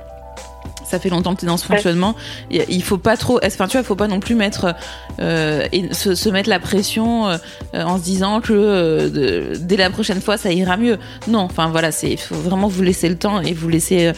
Ça 0.84 0.98
fait 0.98 1.08
longtemps 1.08 1.34
que 1.34 1.40
tu 1.40 1.46
es 1.46 1.48
dans 1.48 1.56
ce 1.56 1.64
fonctionnement. 1.66 2.14
Il 2.50 2.82
faut 2.82 2.98
pas 2.98 3.16
trop, 3.16 3.38
enfin 3.44 3.66
tu 3.66 3.72
vois, 3.72 3.80
il 3.82 3.86
faut 3.86 3.96
pas 3.96 4.08
non 4.08 4.20
plus 4.20 4.34
mettre 4.34 4.74
euh, 5.20 5.66
et 5.72 5.92
se, 5.94 6.14
se 6.14 6.28
mettre 6.28 6.48
la 6.50 6.58
pression 6.60 7.28
euh, 7.28 7.38
en 7.74 7.98
se 7.98 8.02
disant 8.02 8.40
que 8.40 8.52
euh, 8.52 9.08
de- 9.08 9.56
dès 9.58 9.76
la 9.76 9.90
prochaine 9.90 10.20
fois 10.20 10.36
ça 10.36 10.52
ira 10.52 10.76
mieux. 10.76 10.98
Non, 11.28 11.40
enfin 11.40 11.68
voilà, 11.68 11.92
c'est 11.92 12.10
il 12.10 12.18
faut 12.18 12.34
vraiment 12.34 12.68
vous 12.68 12.82
laisser 12.82 13.08
le 13.08 13.16
temps 13.16 13.40
et 13.40 13.52
vous 13.54 13.68
laisser 13.68 14.12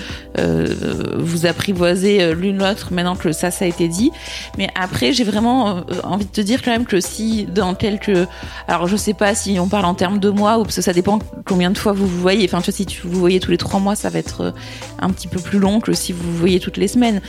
vous 1.17 1.47
apprivoiser 1.47 2.35
l'une 2.35 2.59
l'autre 2.59 2.89
maintenant 2.93 3.17
que 3.17 3.33
ça 3.33 3.51
ça 3.51 3.65
a 3.65 3.69
été 3.69 3.89
dit. 3.89 4.11
Mais 4.59 4.69
après, 4.75 5.13
j'ai 5.13 5.25
vraiment 5.25 5.83
envie 6.03 6.25
de 6.25 6.31
te 6.31 6.41
dire 6.41 6.63
quand 6.63 6.71
même 6.71 6.85
que 6.87 7.01
si 7.01 7.45
dans 7.45 7.75
quelques, 7.75 8.27
alors 8.69 8.87
je 8.89 8.97
sais 8.97 9.15
pas 9.15 9.35
si 9.35 9.59
on 9.61 9.69
parle 9.69 9.85
en 9.85 9.95
termes 9.95 10.19
de 10.19 10.31
mois 10.31 10.59
ou 10.59 10.63
parce 10.65 10.77
que 10.77 10.83
ça 10.83 10.93
dépend 10.93 11.19
combien 11.47 11.71
de 11.71 11.79
fois 11.79 11.93
vous 11.93 12.07
vous 12.07 12.21
voyez. 12.21 12.45
Enfin 12.47 12.59
tu 12.61 12.67
vois, 12.71 12.77
si 12.77 12.87
tu 12.87 13.03
vous 13.07 13.19
voyez 13.19 13.41
tous 13.41 13.51
les 13.51 13.59
trois 13.59 13.81
mois, 13.81 13.95
ça 13.97 14.11
va 14.11 14.19
être 14.19 14.53
un 14.99 15.11
petit 15.11 15.29
peu 15.29 15.41
plus 15.41 15.59
long 15.59 15.81
que 15.81 15.93
si 15.93 16.13
vous 16.13 16.23
vous 16.31 16.37
voyez 16.39 16.54
toutes 16.59 16.77
les 16.77 16.89
semaines. 16.89 17.21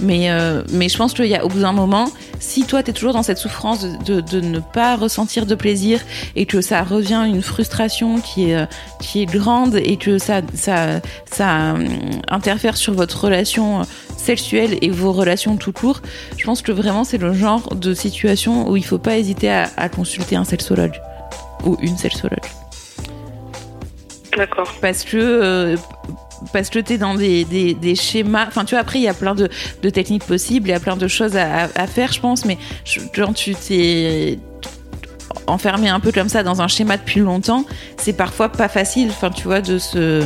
Mais, 0.00 0.30
euh, 0.30 0.62
mais 0.70 0.88
je 0.88 0.96
pense 0.96 1.12
qu'il 1.12 1.26
y 1.26 1.34
a 1.34 1.44
au 1.44 1.48
bout 1.48 1.60
d'un 1.60 1.72
moment, 1.72 2.08
si 2.38 2.64
toi 2.64 2.82
tu 2.82 2.90
es 2.90 2.92
toujours 2.92 3.12
dans 3.12 3.24
cette 3.24 3.38
souffrance 3.38 3.82
de, 3.82 3.96
de, 4.04 4.20
de 4.20 4.40
ne 4.40 4.60
pas 4.60 4.96
ressentir 4.96 5.44
de 5.44 5.54
plaisir 5.54 6.00
et 6.36 6.46
que 6.46 6.60
ça 6.60 6.82
revient 6.82 7.24
une 7.26 7.42
frustration 7.42 8.20
qui 8.20 8.50
est, 8.50 8.56
euh, 8.56 8.66
qui 9.00 9.22
est 9.22 9.26
grande 9.26 9.74
et 9.74 9.96
que 9.96 10.18
ça, 10.18 10.42
ça, 10.54 11.00
ça 11.30 11.74
euh, 11.74 11.88
interfère 12.28 12.76
sur 12.76 12.92
votre 12.94 13.24
relation 13.24 13.82
sexuelle 14.16 14.78
et 14.82 14.90
vos 14.90 15.12
relations 15.12 15.56
tout 15.56 15.72
court, 15.72 16.00
je 16.36 16.44
pense 16.44 16.62
que 16.62 16.72
vraiment 16.72 17.04
c'est 17.04 17.18
le 17.18 17.32
genre 17.32 17.74
de 17.74 17.94
situation 17.94 18.70
où 18.70 18.76
il 18.76 18.84
faut 18.84 18.98
pas 18.98 19.16
hésiter 19.16 19.50
à, 19.50 19.70
à 19.76 19.88
consulter 19.88 20.36
un 20.36 20.44
sexologue 20.44 21.00
ou 21.64 21.76
une 21.80 21.96
sexologue 21.96 22.38
D'accord. 24.36 24.72
parce 24.80 25.02
que 25.04 25.16
euh, 25.16 25.76
parce 26.52 26.70
que 26.70 26.78
t'es 26.78 26.98
dans 26.98 27.14
des, 27.14 27.94
schémas 27.94 28.46
enfin 28.46 28.64
tu 28.64 28.74
vois 28.74 28.80
après 28.80 28.98
il 28.98 29.02
y 29.02 29.08
a 29.08 29.14
plein 29.14 29.34
de, 29.34 29.48
techniques 29.90 30.24
possibles 30.24 30.68
il 30.68 30.72
y 30.72 30.74
a 30.74 30.80
plein 30.80 30.96
de 30.96 31.08
choses 31.08 31.36
à, 31.36 31.86
faire 31.86 32.12
je 32.12 32.20
pense 32.20 32.44
mais 32.44 32.58
je- 32.84 33.00
quand 33.14 33.32
tu 33.32 33.54
t'es 33.54 34.38
enfermé 35.46 35.88
un 35.88 36.00
peu 36.00 36.12
comme 36.12 36.28
ça 36.28 36.42
dans 36.42 36.62
un 36.62 36.68
schéma 36.68 36.96
depuis 36.96 37.20
longtemps 37.20 37.64
c'est 37.96 38.12
parfois 38.12 38.48
pas 38.50 38.68
facile 38.68 39.08
enfin 39.10 39.30
tu 39.30 39.44
vois 39.44 39.60
de 39.60 39.78
se 39.78 40.22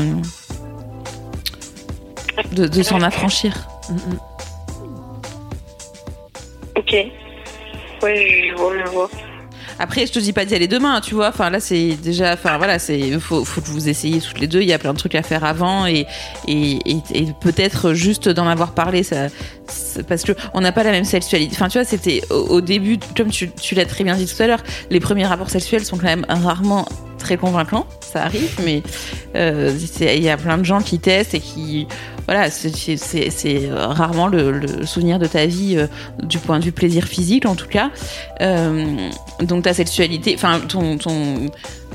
de, 2.52 2.82
s'en 2.82 3.00
affranchir 3.00 3.68
Ok. 6.76 6.92
Ouais, 8.02 8.48
je 8.48 8.54
vois, 8.56 8.72
je 8.78 8.90
vois. 8.90 9.10
Après, 9.78 10.06
je 10.06 10.12
te 10.12 10.18
dis 10.18 10.32
pas 10.32 10.44
d'y 10.44 10.54
aller 10.54 10.68
demain, 10.68 11.00
tu 11.00 11.14
vois. 11.14 11.28
Enfin, 11.28 11.50
là, 11.50 11.60
c'est 11.60 11.96
déjà, 12.02 12.34
enfin, 12.34 12.58
voilà, 12.58 12.78
c'est, 12.78 13.18
faut, 13.18 13.44
faut 13.44 13.60
que 13.60 13.68
vous 13.68 13.88
essayiez 13.88 14.20
toutes 14.20 14.40
les 14.40 14.46
deux. 14.46 14.60
Il 14.60 14.68
y 14.68 14.72
a 14.72 14.78
plein 14.78 14.92
de 14.92 14.98
trucs 14.98 15.14
à 15.14 15.22
faire 15.22 15.44
avant 15.44 15.86
et, 15.86 16.06
et, 16.48 16.78
peut-être 17.40 17.94
juste 17.94 18.28
d'en 18.28 18.46
avoir 18.46 18.72
parlé, 18.72 19.02
ça, 19.02 19.28
parce 20.08 20.22
que 20.22 20.32
on 20.54 20.60
n'a 20.60 20.72
pas 20.72 20.82
la 20.82 20.90
même 20.90 21.04
sexualité. 21.04 21.54
Enfin, 21.54 21.68
tu 21.68 21.78
vois, 21.78 21.84
c'était 21.84 22.22
au, 22.30 22.34
au 22.34 22.60
début, 22.60 22.98
comme 23.16 23.30
tu, 23.30 23.50
tu 23.50 23.74
l'as 23.74 23.86
très 23.86 24.04
bien 24.04 24.16
dit 24.16 24.26
tout 24.26 24.42
à 24.42 24.46
l'heure, 24.46 24.62
les 24.90 25.00
premiers 25.00 25.26
rapports 25.26 25.50
sexuels 25.50 25.84
sont 25.84 25.96
quand 25.96 26.04
même 26.04 26.26
rarement 26.28 26.86
très 27.22 27.36
convaincants. 27.36 27.86
Ça 28.00 28.24
arrive, 28.24 28.58
mais 28.64 28.82
euh, 29.36 29.74
il 30.00 30.22
y 30.22 30.28
a 30.28 30.36
plein 30.36 30.58
de 30.58 30.64
gens 30.64 30.80
qui 30.80 30.98
testent 30.98 31.34
et 31.34 31.40
qui, 31.40 31.86
voilà, 32.26 32.50
c'est- 32.50 33.70
rarement 33.72 34.26
le, 34.26 34.84
souvenir 34.84 35.18
de 35.18 35.26
ta 35.26 35.46
vie 35.46 35.76
euh, 35.76 35.86
du 36.22 36.38
point 36.38 36.58
de 36.58 36.64
vue 36.64 36.72
plaisir 36.72 37.04
physique, 37.04 37.46
en 37.46 37.54
tout 37.54 37.68
cas. 37.68 37.90
Euh, 38.40 39.08
donc 39.40 39.64
ta 39.64 39.72
sexualité, 39.72 40.34
enfin 40.36 40.60
ton, 40.68 40.98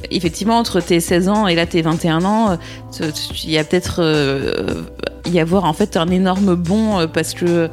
effectivement 0.10 0.58
entre 0.58 0.80
tes 0.80 1.00
16 1.00 1.30
ans 1.30 1.48
et 1.48 1.56
là 1.56 1.66
tes 1.66 1.82
21 1.82 2.24
ans, 2.26 2.58
il 3.00 3.52
y 3.52 3.58
a 3.58 3.64
peut-être 3.64 3.98
euh, 4.00 4.84
y 5.26 5.40
avoir 5.40 5.66
en 5.66 5.74
fait 5.74 5.98
un 5.98 6.08
énorme 6.08 6.56
bond 6.56 7.08
parce 7.14 7.34
que 7.34 7.70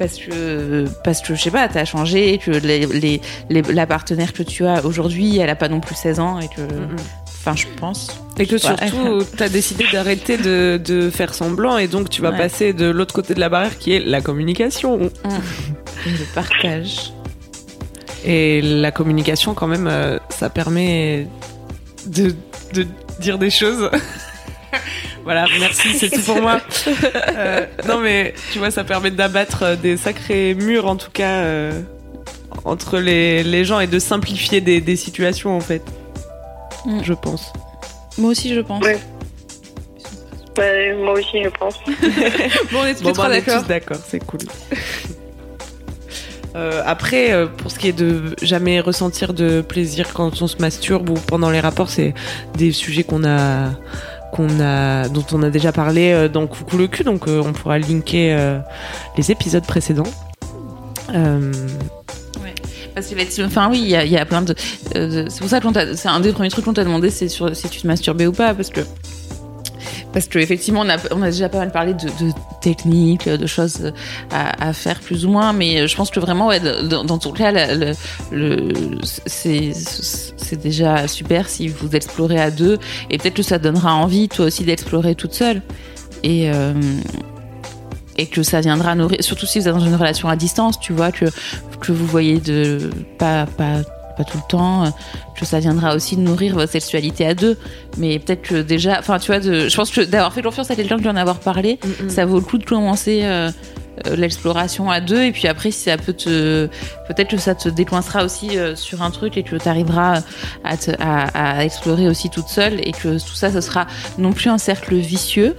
parce 0.00 0.16
que 0.18 0.86
parce 1.04 1.20
que 1.20 1.36
je 1.36 1.40
sais 1.42 1.50
pas, 1.52 1.68
t'as 1.68 1.84
changé, 1.84 2.38
que 2.38 2.50
les, 2.50 2.86
les, 2.86 3.20
les- 3.50 3.62
la 3.62 3.86
partenaire 3.86 4.32
que 4.32 4.42
tu 4.42 4.66
as 4.66 4.84
aujourd'hui, 4.84 5.38
elle 5.38 5.50
a 5.50 5.54
pas 5.54 5.68
non 5.68 5.78
plus 5.78 5.94
16 5.94 6.18
ans 6.18 6.40
et 6.40 6.48
que, 6.48 6.62
enfin 7.28 7.54
je 7.54 7.66
pense. 7.78 8.08
Et 8.38 8.46
que 8.46 8.58
surtout, 8.58 9.22
tu 9.36 9.42
as 9.42 9.48
décidé 9.48 9.84
d'arrêter 9.92 10.38
de, 10.38 10.80
de 10.84 11.10
faire 11.10 11.34
semblant 11.34 11.76
et 11.78 11.86
donc 11.86 12.08
tu 12.10 12.22
vas 12.22 12.30
Ouais. 12.30 12.38
passer 12.38 12.72
de 12.72 12.86
l'autre 12.86 13.14
côté 13.14 13.34
de 13.34 13.40
la 13.40 13.48
barrière 13.48 13.78
qui 13.78 13.92
est 13.92 14.00
la 14.00 14.20
communication. 14.20 15.10
Je 16.06 16.24
partage. 16.34 17.12
Et 18.24 18.60
la 18.62 18.90
communication, 18.90 19.54
quand 19.54 19.66
même, 19.66 19.86
euh, 19.86 20.18
ça 20.30 20.50
permet 20.50 21.26
de, 22.06 22.34
de 22.74 22.86
dire 23.20 23.38
des 23.38 23.50
choses. 23.50 23.90
Voilà, 25.24 25.46
merci, 25.58 25.94
c'est 25.98 26.10
tout 26.10 26.22
pour 26.22 26.40
moi. 26.40 26.60
Euh, 27.36 27.66
non, 27.86 27.98
mais 27.98 28.34
tu 28.52 28.58
vois, 28.58 28.70
ça 28.70 28.84
permet 28.84 29.10
d'abattre 29.10 29.62
euh, 29.62 29.76
des 29.76 29.96
sacrés 29.96 30.54
murs, 30.54 30.86
en 30.86 30.96
tout 30.96 31.10
cas, 31.10 31.42
euh, 31.42 31.80
entre 32.64 32.98
les, 32.98 33.42
les 33.42 33.64
gens 33.64 33.80
et 33.80 33.86
de 33.86 33.98
simplifier 33.98 34.60
des, 34.60 34.80
des 34.80 34.96
situations, 34.96 35.56
en 35.56 35.60
fait. 35.60 35.82
Mm. 36.86 37.00
Je 37.02 37.12
pense. 37.12 37.52
Moi 38.18 38.30
aussi, 38.30 38.54
je 38.54 38.60
pense. 38.60 38.82
Ouais. 38.82 38.98
Ouais, 40.58 40.94
moi 40.94 41.12
aussi, 41.12 41.42
je 41.42 41.48
pense. 41.48 41.74
Bon, 42.72 42.80
on 42.82 42.86
est 42.86 42.94
tous 42.94 43.02
Bon, 43.04 43.12
bah, 43.12 43.26
on 43.28 43.32
est 43.32 43.40
d'accord. 43.40 43.62
tous 43.62 43.68
d'accord, 43.68 43.98
c'est 44.06 44.24
cool. 44.24 44.40
Euh, 46.56 46.82
après, 46.84 47.32
euh, 47.32 47.46
pour 47.46 47.70
ce 47.70 47.78
qui 47.78 47.86
est 47.86 47.92
de 47.92 48.34
jamais 48.42 48.80
ressentir 48.80 49.34
de 49.34 49.60
plaisir 49.60 50.12
quand 50.12 50.42
on 50.42 50.48
se 50.48 50.56
masturbe 50.56 51.10
ou 51.10 51.14
pendant 51.14 51.48
les 51.48 51.60
rapports, 51.60 51.90
c'est 51.90 52.12
des 52.56 52.72
sujets 52.72 53.04
qu'on 53.04 53.22
a, 53.22 53.70
dont 54.38 55.24
on 55.32 55.42
a 55.42 55.50
déjà 55.50 55.72
parlé 55.72 56.12
euh, 56.12 56.28
dans 56.28 56.46
Coucou 56.46 56.76
le 56.78 56.86
cul, 56.86 57.04
donc 57.04 57.28
euh, 57.28 57.42
on 57.44 57.52
pourra 57.52 57.78
linker 57.78 58.36
euh, 58.38 58.58
les 59.16 59.30
épisodes 59.30 59.64
précédents. 59.66 60.10
Enfin 63.46 63.68
oui, 63.70 63.80
il 63.82 63.88
y, 63.88 64.16
a- 64.16 64.26
plein 64.26 64.42
de. 64.42 64.54
c'est 64.92 65.38
pour 65.38 65.48
ça 65.48 65.60
que 65.60 65.94
c'est 65.96 66.08
un 66.08 66.20
des 66.20 66.32
premiers 66.32 66.50
trucs 66.50 66.64
qu'on 66.64 66.72
t'a 66.74 66.84
demandé, 66.84 67.10
c'est 67.10 67.28
sur 67.28 67.54
si 67.54 67.68
tu 67.68 67.80
te 67.80 67.86
masturbais 67.86 68.26
ou 68.26 68.32
pas, 68.32 68.54
parce 68.54 68.70
que. 68.70 68.80
Parce 70.12 70.26
que 70.26 70.38
effectivement, 70.38 70.80
on 70.80 70.88
a, 70.88 70.96
on 71.12 71.22
a 71.22 71.30
déjà 71.30 71.48
pas 71.48 71.58
mal 71.58 71.70
parlé 71.70 71.94
de, 71.94 72.08
techniques, 72.60 73.28
de 73.28 73.46
choses 73.46 73.92
à, 74.30 74.72
faire 74.72 75.00
plus 75.00 75.24
ou 75.24 75.30
moins, 75.30 75.52
mais 75.52 75.86
je 75.86 75.96
pense 75.96 76.10
que 76.10 76.20
vraiment, 76.20 76.50
dans, 76.88 77.18
ton 77.18 77.32
cas, 77.32 77.52
c'est 79.26 79.72
déjà 80.60 81.06
super 81.06 81.48
si 81.48 81.68
vous 81.68 81.94
explorez 81.94 82.40
à 82.40 82.50
deux, 82.50 82.78
et 83.08 83.18
peut-être 83.18 83.34
que 83.34 83.42
ça 83.42 83.58
donnera 83.58 83.94
envie, 83.94 84.28
toi 84.28 84.46
aussi, 84.46 84.64
d'explorer 84.64 85.14
toute 85.14 85.32
seule. 85.32 85.62
Et, 86.22 86.50
euh, 86.50 86.74
et 88.18 88.26
que 88.26 88.42
ça 88.42 88.60
viendra 88.60 88.94
nourrir, 88.94 89.22
surtout 89.22 89.46
si 89.46 89.58
vous 89.58 89.68
êtes 89.68 89.74
dans 89.74 89.80
une 89.80 89.94
relation 89.94 90.28
à 90.28 90.36
distance, 90.36 90.78
tu 90.78 90.92
vois, 90.92 91.10
que, 91.10 91.24
que 91.80 91.92
vous 91.92 92.04
voyez 92.04 92.38
de 92.38 92.90
pas, 93.16 93.46
pas, 93.46 93.80
pas 94.20 94.30
tout 94.30 94.38
le 94.38 94.48
temps, 94.48 94.84
euh, 94.84 94.88
que 95.38 95.44
ça 95.44 95.58
viendra 95.60 95.94
aussi 95.94 96.16
de 96.16 96.20
nourrir 96.22 96.54
votre 96.54 96.72
sexualité 96.72 97.26
à 97.26 97.34
deux. 97.34 97.56
Mais 97.96 98.18
peut-être 98.18 98.42
que 98.42 98.62
déjà, 98.62 98.98
enfin, 98.98 99.18
tu 99.18 99.28
vois, 99.32 99.40
de, 99.40 99.68
je 99.68 99.76
pense 99.76 99.90
que 99.90 100.00
d'avoir 100.02 100.32
fait 100.32 100.42
confiance 100.42 100.70
à 100.70 100.76
quelqu'un 100.76 100.98
qui 100.98 101.08
en 101.08 101.16
avoir 101.16 101.38
parlé, 101.38 101.78
ça 102.08 102.26
vaut 102.26 102.36
le 102.36 102.44
coup 102.44 102.58
de 102.58 102.64
commencer 102.64 103.20
euh, 103.24 103.50
euh, 104.06 104.16
l'exploration 104.16 104.90
à 104.90 105.00
deux. 105.00 105.22
Et 105.24 105.32
puis 105.32 105.48
après, 105.48 105.70
si 105.70 105.84
ça 105.90 105.96
peut 105.96 106.12
te, 106.12 106.66
peut-être 107.08 107.30
que 107.30 107.36
ça 107.38 107.54
te 107.54 107.68
décoincera 107.68 108.24
aussi 108.24 108.56
euh, 108.58 108.76
sur 108.76 109.02
un 109.02 109.10
truc 109.10 109.36
et 109.36 109.42
que 109.42 109.56
tu 109.56 109.68
arriveras 109.68 110.20
à, 110.64 110.76
te- 110.76 110.90
à, 111.00 111.58
à 111.58 111.64
explorer 111.64 112.08
aussi 112.08 112.28
toute 112.30 112.48
seule 112.48 112.80
et 112.86 112.92
que 112.92 113.18
tout 113.18 113.34
ça, 113.34 113.50
ce 113.52 113.60
sera 113.60 113.86
non 114.18 114.32
plus 114.32 114.48
un 114.50 114.58
cercle 114.58 114.94
vicieux, 114.96 115.56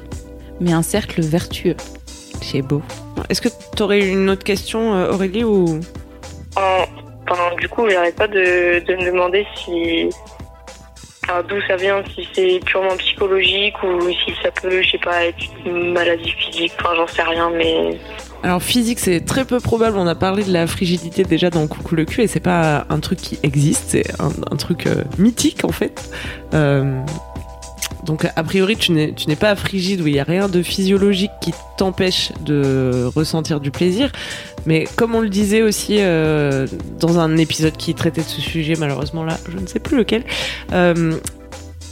mais 0.59 0.73
un 0.73 0.83
cercle 0.83 1.21
vertueux. 1.21 1.75
c'est 2.41 2.61
beau. 2.61 2.81
Est-ce 3.29 3.41
que 3.41 3.49
tu 3.75 3.83
aurais 3.83 4.07
une 4.07 4.29
autre 4.29 4.43
question, 4.43 4.93
Aurélie, 5.11 5.43
ou? 5.43 5.79
Du 7.57 7.69
coup, 7.69 7.89
j'arrête 7.89 8.15
pas 8.15 8.27
de, 8.27 8.79
de 8.85 8.95
me 8.95 9.05
demander 9.05 9.45
si. 9.55 10.09
D'où 11.47 11.61
ça 11.65 11.77
vient, 11.77 12.03
si 12.13 12.27
c'est 12.33 12.59
purement 12.65 12.97
psychologique 12.97 13.81
ou 13.83 14.01
si 14.09 14.33
ça 14.43 14.51
peut, 14.51 14.81
je 14.81 14.91
sais 14.91 14.97
pas, 14.97 15.23
être 15.25 15.37
une 15.65 15.93
maladie 15.93 16.31
physique. 16.31 16.73
J'en 16.83 17.07
sais 17.07 17.23
rien, 17.23 17.49
mais. 17.51 17.97
Alors 18.43 18.61
physique, 18.61 18.99
c'est 18.99 19.21
très 19.21 19.45
peu 19.45 19.59
probable. 19.59 19.97
On 19.97 20.07
a 20.07 20.15
parlé 20.15 20.43
de 20.43 20.51
la 20.51 20.65
frigidité 20.65 21.23
déjà 21.23 21.49
dans 21.49 21.67
Coucou 21.67 21.95
le 21.95 22.05
cul 22.05 22.21
et 22.21 22.27
c'est 22.27 22.39
pas 22.39 22.85
un 22.89 22.99
truc 22.99 23.19
qui 23.19 23.39
existe, 23.43 23.89
c'est 23.89 24.03
un, 24.19 24.55
truc 24.57 24.87
euh, 24.87 25.03
mythique 25.19 25.63
en 25.63 25.71
fait. 25.71 26.09
Euh, 26.53 26.99
donc 28.03 28.25
a 28.35 28.43
priori, 28.43 28.77
tu 28.77 28.93
n'es 28.93 29.13
tu 29.13 29.29
n'es 29.29 29.35
pas 29.35 29.55
frigide, 29.55 30.01
où 30.01 30.07
il 30.07 30.15
y 30.15 30.19
a 30.19 30.23
rien 30.23 30.49
de 30.49 30.63
physiologique 30.63 31.31
qui 31.39 31.53
t'empêche 31.77 32.31
de 32.41 33.05
ressentir 33.15 33.59
du 33.59 33.69
plaisir. 33.69 34.11
Mais 34.65 34.85
comme 34.95 35.15
on 35.15 35.21
le 35.21 35.29
disait 35.29 35.61
aussi 35.61 35.97
euh, 35.99 36.67
dans 36.99 37.19
un 37.19 37.37
épisode 37.37 37.75
qui 37.77 37.93
traitait 37.95 38.21
de 38.21 38.27
ce 38.27 38.41
sujet, 38.41 38.73
malheureusement 38.77 39.23
là, 39.23 39.37
je 39.49 39.57
ne 39.57 39.67
sais 39.67 39.79
plus 39.79 39.97
lequel. 39.97 40.23
euh, 40.73 41.13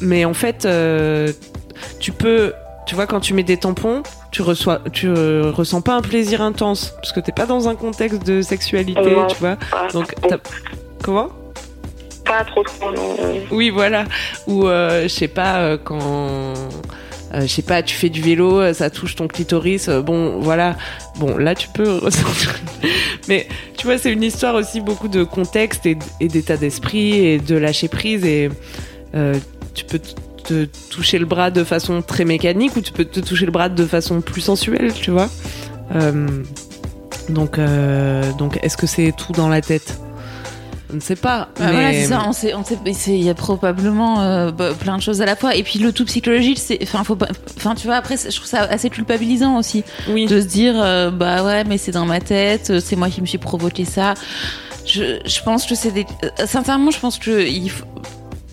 mais 0.01 0.23
en 0.23 0.33
fait, 0.33 0.65
euh, 0.65 1.33
tu 1.99 2.11
peux, 2.11 2.53
tu 2.85 2.95
vois, 2.95 3.05
quand 3.05 3.19
tu 3.19 3.33
mets 3.33 3.43
des 3.43 3.57
tampons, 3.57 4.01
tu 4.31 4.41
reçois, 4.41 4.81
tu 4.93 5.11
ressens 5.11 5.81
pas 5.81 5.93
un 5.93 6.01
plaisir 6.01 6.41
intense 6.41 6.93
parce 6.95 7.11
que 7.11 7.19
t'es 7.19 7.31
pas 7.33 7.45
dans 7.45 7.67
un 7.67 7.75
contexte 7.75 8.25
de 8.25 8.41
sexualité, 8.41 9.01
tu 9.29 9.35
vois. 9.39 9.57
Donc, 9.91 10.15
comment? 11.03 11.29
Pas 12.23 12.45
trop 12.45 12.63
trop, 12.63 12.91
non. 12.91 13.15
Oui, 13.51 13.71
voilà. 13.71 14.05
Ou 14.47 14.67
je 14.67 15.07
sais 15.09 15.27
pas 15.27 15.77
quand. 15.77 16.53
Euh, 17.33 17.41
je 17.41 17.47
sais 17.47 17.61
pas, 17.61 17.83
tu 17.83 17.95
fais 17.95 18.09
du 18.09 18.21
vélo, 18.21 18.59
euh, 18.59 18.73
ça 18.73 18.89
touche 18.89 19.15
ton 19.15 19.27
clitoris, 19.27 19.87
euh, 19.87 20.01
bon, 20.01 20.39
voilà. 20.39 20.77
Bon, 21.17 21.37
là, 21.37 21.53
tu 21.53 21.67
peux 21.69 21.97
ressentir. 21.97 22.59
Mais 23.27 23.47
tu 23.77 23.85
vois, 23.85 23.97
c'est 23.97 24.11
une 24.11 24.23
histoire 24.23 24.55
aussi 24.55 24.81
beaucoup 24.81 25.07
de 25.07 25.23
contexte 25.23 25.85
et, 25.85 25.97
d'état 26.19 26.57
d'esprit 26.57 27.25
et 27.25 27.39
de 27.39 27.55
lâcher 27.55 27.87
prise. 27.87 28.25
Et 28.25 28.49
tu 29.73 29.85
peux 29.85 29.99
te 30.43 30.65
toucher 30.89 31.19
le 31.19 31.25
bras 31.25 31.51
de 31.51 31.63
façon 31.63 32.01
très 32.01 32.25
mécanique 32.25 32.75
ou 32.75 32.81
tu 32.81 32.91
peux 32.91 33.05
te 33.05 33.19
toucher 33.19 33.45
le 33.45 33.51
bras 33.51 33.69
de 33.69 33.85
façon 33.85 34.21
plus 34.21 34.41
sensuelle, 34.41 34.93
tu 34.93 35.11
vois. 35.11 35.29
Donc, 37.29 37.59
donc 38.39 38.59
est-ce 38.63 38.77
que 38.77 38.87
c'est 38.87 39.13
tout 39.15 39.33
dans 39.33 39.49
la 39.49 39.61
tête? 39.61 39.99
Je 40.89 40.95
ne 40.95 40.99
sais 41.01 41.15
pas. 41.15 41.49
Bah 41.59 41.65
mais... 41.67 41.71
Voilà, 41.71 41.93
c'est 41.93 42.05
ça. 42.07 42.23
On 42.27 42.31
sait, 42.33 42.53
on 42.55 42.63
sait, 42.63 42.77
il 43.09 43.23
y 43.23 43.29
a 43.29 43.35
probablement 43.35 44.21
euh, 44.21 44.51
bah, 44.51 44.71
plein 44.73 44.97
de 44.97 45.01
choses 45.03 45.21
à 45.21 45.25
la 45.25 45.35
fois. 45.35 45.55
Et 45.55 45.61
puis 45.63 45.77
le 45.79 45.91
tout 45.93 46.03
psychologique, 46.05 46.57
c'est, 46.59 46.79
enfin, 46.81 47.03
faut 47.03 47.15
pas, 47.15 47.27
enfin, 47.57 47.75
tu 47.75 47.85
vois, 47.85 47.95
après, 47.97 48.17
je 48.17 48.35
trouve 48.35 48.47
ça 48.47 48.61
assez 48.63 48.89
culpabilisant 48.89 49.57
aussi 49.57 49.83
Oui. 50.09 50.25
de 50.25 50.41
se 50.41 50.47
dire, 50.47 50.73
euh, 50.77 51.11
bah 51.11 51.43
ouais, 51.43 51.63
mais 51.63 51.77
c'est 51.77 51.91
dans 51.91 52.05
ma 52.05 52.19
tête, 52.19 52.71
euh, 52.71 52.79
c'est 52.83 52.95
moi 52.95 53.09
qui 53.09 53.21
me 53.21 53.27
suis 53.27 53.37
provoqué 53.37 53.85
ça. 53.85 54.15
Je, 54.85 55.19
je 55.25 55.41
pense 55.43 55.67
que 55.67 55.75
c'est 55.75 55.91
des, 55.91 56.07
euh, 56.23 56.29
sincèrement, 56.47 56.89
je 56.89 56.99
pense 56.99 57.19
que 57.19 57.47
il 57.47 57.69
faut- 57.69 57.85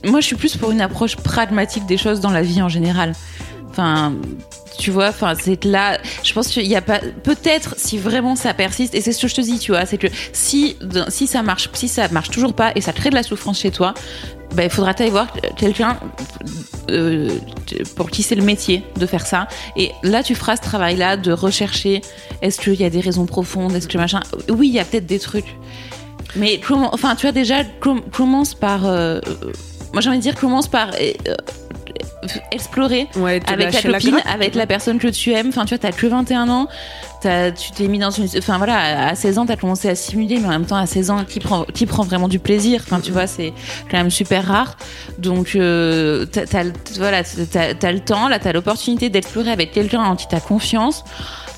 moi, 0.05 0.21
je 0.21 0.27
suis 0.27 0.37
plus 0.37 0.57
pour 0.59 0.71
une 0.73 0.83
approche 0.83 1.17
pragmatique 1.17 1.87
des 1.87 1.97
choses 1.97 2.21
dans 2.21 2.31
la 2.31 2.43
vie 2.43 2.61
en 2.61 2.69
général. 2.69 3.13
Enfin, 3.71 4.13
tu 4.79 4.91
vois, 4.91 5.09
enfin, 5.09 5.35
c'est 5.41 5.65
là, 5.65 5.99
je 6.23 6.33
pense 6.33 6.49
qu'il 6.49 6.67
y 6.67 6.77
a 6.77 6.83
pas, 6.83 7.01
peut-être 7.23 7.75
si 7.79 7.99
vraiment 7.99 8.37
ça 8.37 8.55
persiste, 8.55 8.95
et 8.95 9.01
c'est 9.01 9.13
ce 9.13 9.23
que 9.23 9.29
je 9.29 9.35
te 9.35 9.41
dis, 9.41 9.59
tu 9.59 9.73
vois, 9.73 9.87
c'est 9.87 9.99
que 9.99 10.09
si, 10.33 10.77
si 11.09 11.27
ça 11.27 11.43
marche, 11.43 11.69
si 11.73 11.89
ça 11.89 12.09
marche 12.09 12.31
toujours 12.31 12.55
pas 12.55 12.73
et 12.75 12.81
ça 12.81 12.93
crée 12.93 13.11
de 13.11 13.15
la 13.15 13.23
souffrance 13.23 13.61
chez 13.61 13.71
toi, 13.71 13.95
ben, 14.55 14.65
il 14.65 14.71
faudra 14.71 14.93
aller 14.93 15.11
voir 15.11 15.27
quelqu'un 15.57 15.99
euh, 16.91 17.31
pour 17.97 18.11
qui 18.11 18.23
c'est 18.23 18.37
le 18.37 18.43
métier 18.45 18.85
de 18.97 19.07
faire 19.07 19.27
ça. 19.27 19.49
Et 19.77 19.91
là, 20.03 20.23
tu 20.23 20.35
feras 20.35 20.57
ce 20.57 20.63
travail-là 20.63 21.17
de 21.17 21.33
rechercher 21.33 22.01
est-ce 22.43 22.61
qu'il 22.61 22.75
y 22.75 22.85
a 22.85 22.91
des 22.91 23.01
raisons 23.01 23.27
profondes, 23.27 23.75
est-ce 23.75 23.89
que 23.89 23.99
machin. 23.99 24.21
Oui, 24.49 24.69
il 24.69 24.75
y 24.75 24.79
a 24.81 24.85
peut-être 24.85 25.07
des 25.07 25.19
trucs. 25.19 25.57
Mais 26.37 26.61
comment, 26.61 26.95
enfin, 26.95 27.17
tu 27.17 27.23
vois, 27.23 27.33
déjà, 27.33 27.65
com- 27.81 28.03
commence 28.13 28.55
par. 28.55 28.87
euh, 28.87 29.21
moi, 29.93 30.01
j'ai 30.01 30.11
envie 30.11 30.19
de 30.19 30.23
dire, 30.23 30.35
commence 30.37 30.69
par. 30.69 30.91
euh, 31.01 31.35
explorer 32.51 33.07
Ouais, 33.17 33.41
avec 33.47 33.71
ta 33.73 33.89
la 33.89 33.99
copine, 33.99 34.11
grappe. 34.13 34.27
avec 34.35 34.55
la 34.55 34.67
personne 34.67 34.99
que 34.99 35.09
tu 35.09 35.33
aimes. 35.33 35.49
Enfin, 35.49 35.65
tu 35.65 35.71
vois, 35.75 35.79
t'as 35.79 35.93
que 35.93 36.07
21 36.07 36.49
ans. 36.49 36.69
T'as- 37.23 37.51
tu 37.53 37.71
t'es 37.73 37.89
mis 37.89 37.99
dans 37.99 38.11
une. 38.11 38.29
Enfin, 38.39 38.59
voilà, 38.59 39.09
à 39.09 39.15
16 39.15 39.39
ans, 39.39 39.47
t'as 39.47 39.57
commencé 39.57 39.89
à 39.89 39.95
simuler, 39.95 40.39
mais 40.39 40.47
en 40.47 40.51
même 40.51 40.67
temps, 40.67 40.77
à 40.77 40.87
16 40.87 41.11
ans, 41.11 41.25
qui 41.25 41.41
prend, 41.41 41.65
qui 41.65 41.87
prend 41.87 42.03
vraiment 42.03 42.29
du 42.29 42.39
plaisir 42.39 42.83
Enfin, 42.85 43.01
tu 43.01 43.11
vois, 43.13 43.27
c'est 43.27 43.53
quand 43.91 43.97
même 43.97 44.11
super 44.11 44.47
rare. 44.47 44.77
Donc, 45.19 45.53
euh, 45.57 46.27
t'as, 46.27 46.65
voilà, 46.99 47.23
t'as, 47.25 47.75
t'as 47.75 47.93
le 47.93 48.01
temps, 48.01 48.29
là, 48.29 48.39
t'as 48.39 48.53
l'opportunité 48.53 49.09
d'explorer 49.09 49.51
avec 49.51 49.73
quelqu'un 49.73 50.01
en 50.03 50.17
qui 50.17 50.27
t'as 50.29 50.41
confiance. 50.41 51.05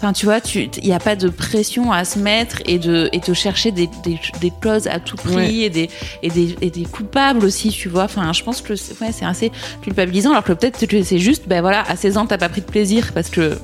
Enfin, 0.00 0.12
tu 0.12 0.26
vois, 0.26 0.38
il 0.54 0.70
n'y 0.84 0.92
a 0.92 1.00
pas 1.00 1.16
de 1.16 1.28
pression 1.28 1.90
à 1.90 2.04
se 2.04 2.20
mettre 2.20 2.62
et 2.66 2.78
de, 2.78 3.08
et 3.12 3.18
de 3.18 3.34
chercher 3.34 3.72
des, 3.72 3.88
des, 4.04 4.18
des 4.40 4.52
clauses 4.60 4.86
à 4.86 5.00
tout 5.00 5.16
prix 5.16 5.34
Ouais. 5.34 5.54
et, 5.54 5.70
des, 5.70 5.90
et, 6.22 6.30
des, 6.30 6.56
et 6.60 6.70
des 6.70 6.84
coupables 6.84 7.44
aussi, 7.44 7.70
tu 7.70 7.88
vois. 7.88 8.04
Enfin, 8.04 8.32
je 8.32 8.44
pense 8.44 8.60
que 8.60 8.76
c'est, 8.76 9.00
ouais, 9.00 9.10
c'est 9.12 9.24
assez 9.24 9.50
culpabilisant, 9.82 10.30
alors 10.30 10.44
que 10.44 10.52
peut-être 10.52 10.78
c'est 11.02 11.18
juste, 11.18 11.48
ben 11.48 11.60
voilà, 11.62 11.82
à 11.88 11.96
16 11.96 12.16
ans, 12.16 12.26
t'as 12.26 12.38
pas 12.38 12.48
pris 12.48 12.60
de 12.60 12.66
plaisir 12.66 13.10
parce 13.12 13.28
que, 13.28 13.40
euh, 13.40 13.56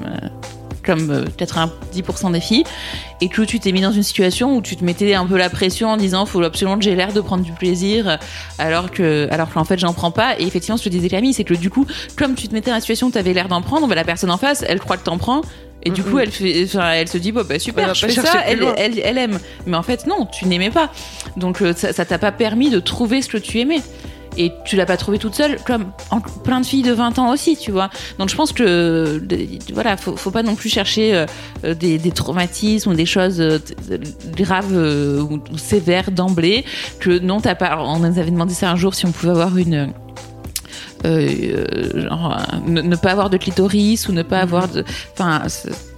comme 0.85 1.11
euh, 1.11 1.25
90% 1.39 2.33
des 2.33 2.41
filles, 2.41 2.65
et 3.21 3.29
que 3.29 3.43
tu 3.43 3.61
t'es 3.61 3.73
mis 3.73 3.81
dans 3.81 3.93
une 3.93 4.03
situation 4.03 4.57
où 4.57 4.63
tu 4.63 4.77
te 4.77 4.85
mettais 4.85 5.15
un 5.15 5.27
peu 5.27 5.37
la 5.37 5.51
pression 5.51 5.89
en 5.89 5.97
disant, 5.97 6.27
faut 6.27 6.43
absolument 6.43 6.79
que 6.79 6.85
j'ai 6.85 6.95
l'air 6.95 7.13
de 7.13 7.21
prendre 7.21 7.45
du 7.45 7.53
plaisir, 7.53 8.19
alors 8.59 8.91
que, 8.91 9.29
alors 9.31 9.51
qu'en 9.53 9.65
fait, 9.65 9.79
j'en 9.79 9.93
prends 9.93 10.11
pas. 10.11 10.39
Et 10.39 10.45
effectivement, 10.47 10.77
ce 10.77 10.85
que 10.85 10.89
disais 10.89 11.09
Camille, 11.09 11.35
c'est 11.35 11.45
que 11.45 11.55
du 11.55 11.71
coup, 11.71 11.87
comme 12.17 12.35
tu 12.35 12.49
te 12.49 12.55
mettais 12.55 12.71
dans 12.71 12.77
la 12.77 12.81
situation 12.81 13.09
où 13.09 13.11
t'avais 13.11 13.33
l'air 13.33 13.49
d'en 13.49 13.63
prendre, 13.63 13.87
ben, 13.87 13.95
la 13.95 14.05
personne 14.05 14.31
en 14.31 14.39
face, 14.39 14.65
elle 14.67 14.81
croit 14.81 14.97
que 14.97 15.05
t'en 15.05 15.19
prends. 15.19 15.43
Et 15.87 15.91
du 15.91 16.03
coup, 16.03 16.19
elle 16.19 16.31
fait, 16.31 16.65
enfin, 16.65 16.93
elle 16.93 17.09
se 17.09 17.19
dit, 17.19 17.31
bon, 17.31 17.41
bah, 17.41 17.55
Elle 17.55 17.61
super, 17.61 17.95
je 17.95 18.07
fais 18.07 18.13
ça, 18.13 18.43
elle, 18.47 18.65
elle, 18.79 18.99
elle 19.05 19.19
aime. 19.19 19.39
Mais 19.67 19.77
en 19.77 19.83
fait, 19.83 20.07
non, 20.07 20.27
tu 20.27 20.47
n'aimais 20.47 20.71
pas. 20.71 20.91
Donc, 21.37 21.61
euh, 21.61 21.75
ça 21.75 22.05
t'a 22.05 22.19
pas 22.19 22.33
permis 22.33 22.71
de 22.71 22.81
trouver 22.81 23.21
ce 23.21 23.29
que 23.29 23.37
tu 23.37 23.61
aimais. 23.61 23.83
Et 24.37 24.53
tu 24.65 24.77
l'as 24.77 24.87
pas 24.87 24.97
trouvé 24.97 25.19
toute 25.19 25.35
seule, 25.35 25.59
comme 25.65 25.93
plein 26.43 26.61
de 26.61 26.67
filles 26.67 26.83
de 26.83 26.93
20 26.93 27.19
ans 27.19 27.33
aussi, 27.33 27.57
tu 27.57 27.71
vois. 27.71 27.91
Donc 28.19 28.29
je 28.29 28.37
pense 28.37 28.53
que, 28.53 29.23
voilà, 29.73 29.97
faut, 29.97 30.17
faut 30.17 30.31
pas 30.31 30.43
non 30.43 30.55
plus 30.55 30.69
chercher 30.69 31.15
euh, 31.15 31.27
euh, 31.65 31.75
des, 31.75 31.99
traumatismes 32.11 32.91
ou 32.91 32.95
des 32.95 33.07
choses 33.07 33.41
euh, 33.41 33.59
graves 34.37 34.73
ou, 34.73 35.41
ou 35.53 35.59
sévères 35.59 36.11
d'emblée. 36.11 36.65
Que 37.01 37.19
non, 37.19 37.41
t'as 37.41 37.55
pas. 37.55 37.79
On 37.81 37.99
nous 37.99 38.19
avait 38.19 38.31
demandé 38.31 38.55
ça 38.55 38.71
un 38.71 38.77
jour 38.77 38.95
si 38.95 39.07
on 39.07 39.13
pouvait 39.13 39.33
avoir 39.33 39.57
une 39.57 39.93
genre, 41.05 42.41
ne, 42.67 42.81
ne 42.81 42.97
pas 42.97 43.11
avoir 43.11 43.31
de 43.31 43.37
clitoris 43.37 44.09
ou 44.09 44.13
ne 44.13 44.23
pas 44.23 44.41
avoir 44.41 44.69
de. 44.69 44.85
Enfin, 45.13 45.43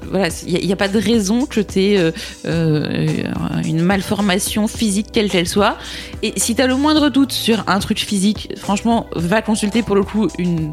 voilà, 0.08 0.28
il 0.46 0.66
n'y 0.66 0.72
a, 0.72 0.76
pas 0.76 0.88
de 0.88 0.98
raison 0.98 1.46
que 1.46 1.60
tu 1.60 1.80
aies 1.80 2.12
une 2.44 3.82
malformation 3.82 4.68
physique 4.68 5.08
quelle 5.12 5.30
qu'elle 5.30 5.48
soit. 5.48 5.76
Et 6.22 6.32
si 6.36 6.54
tu 6.54 6.62
as 6.62 6.66
le 6.66 6.76
moindre 6.76 7.08
doute 7.08 7.32
sur 7.32 7.64
un 7.68 7.78
truc 7.78 7.98
physique, 7.98 8.52
franchement, 8.56 9.06
va 9.14 9.42
consulter 9.42 9.82
pour 9.82 9.96
le 9.96 10.02
coup 10.02 10.28
une 10.38 10.72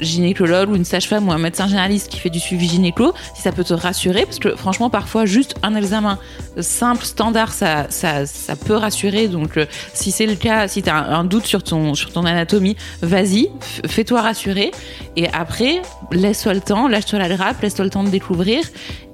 gynécologue 0.00 0.70
ou 0.70 0.76
une 0.76 0.84
sage-femme 0.84 1.28
ou 1.28 1.32
un 1.32 1.38
médecin 1.38 1.66
généraliste 1.66 2.08
qui 2.08 2.18
fait 2.18 2.30
du 2.30 2.40
suivi 2.40 2.68
gynéco, 2.68 3.12
si 3.34 3.42
ça 3.42 3.52
peut 3.52 3.64
te 3.64 3.74
rassurer, 3.74 4.24
parce 4.24 4.38
que 4.38 4.56
franchement, 4.56 4.90
parfois, 4.90 5.26
juste 5.26 5.54
un 5.62 5.74
examen 5.74 6.18
simple, 6.60 7.04
standard, 7.04 7.52
ça, 7.52 7.86
ça, 7.90 8.24
peut 8.56 8.74
rassurer. 8.74 9.28
Donc, 9.28 9.56
euh, 9.56 9.66
si 9.92 10.10
c'est 10.10 10.26
le 10.26 10.34
cas, 10.34 10.68
si 10.68 10.82
tu 10.82 10.90
un, 10.90 11.24
doute 11.24 11.46
sur 11.46 11.62
ton, 11.62 11.94
sur 11.94 12.12
ton 12.12 12.24
anatomie, 12.24 12.76
vas-y, 13.02 13.50
fais-toi 13.86 14.22
rassurer. 14.22 14.70
Et 15.16 15.28
après, 15.28 15.82
laisse-toi 16.12 16.54
le 16.54 16.60
temps, 16.60 16.88
lâche-toi 16.88 17.18
la 17.18 17.28
grappe, 17.28 17.60
laisse-toi 17.62 17.84
le 17.84 17.90
temps 17.90 18.04
de 18.04 18.10
découvrir. 18.10 18.64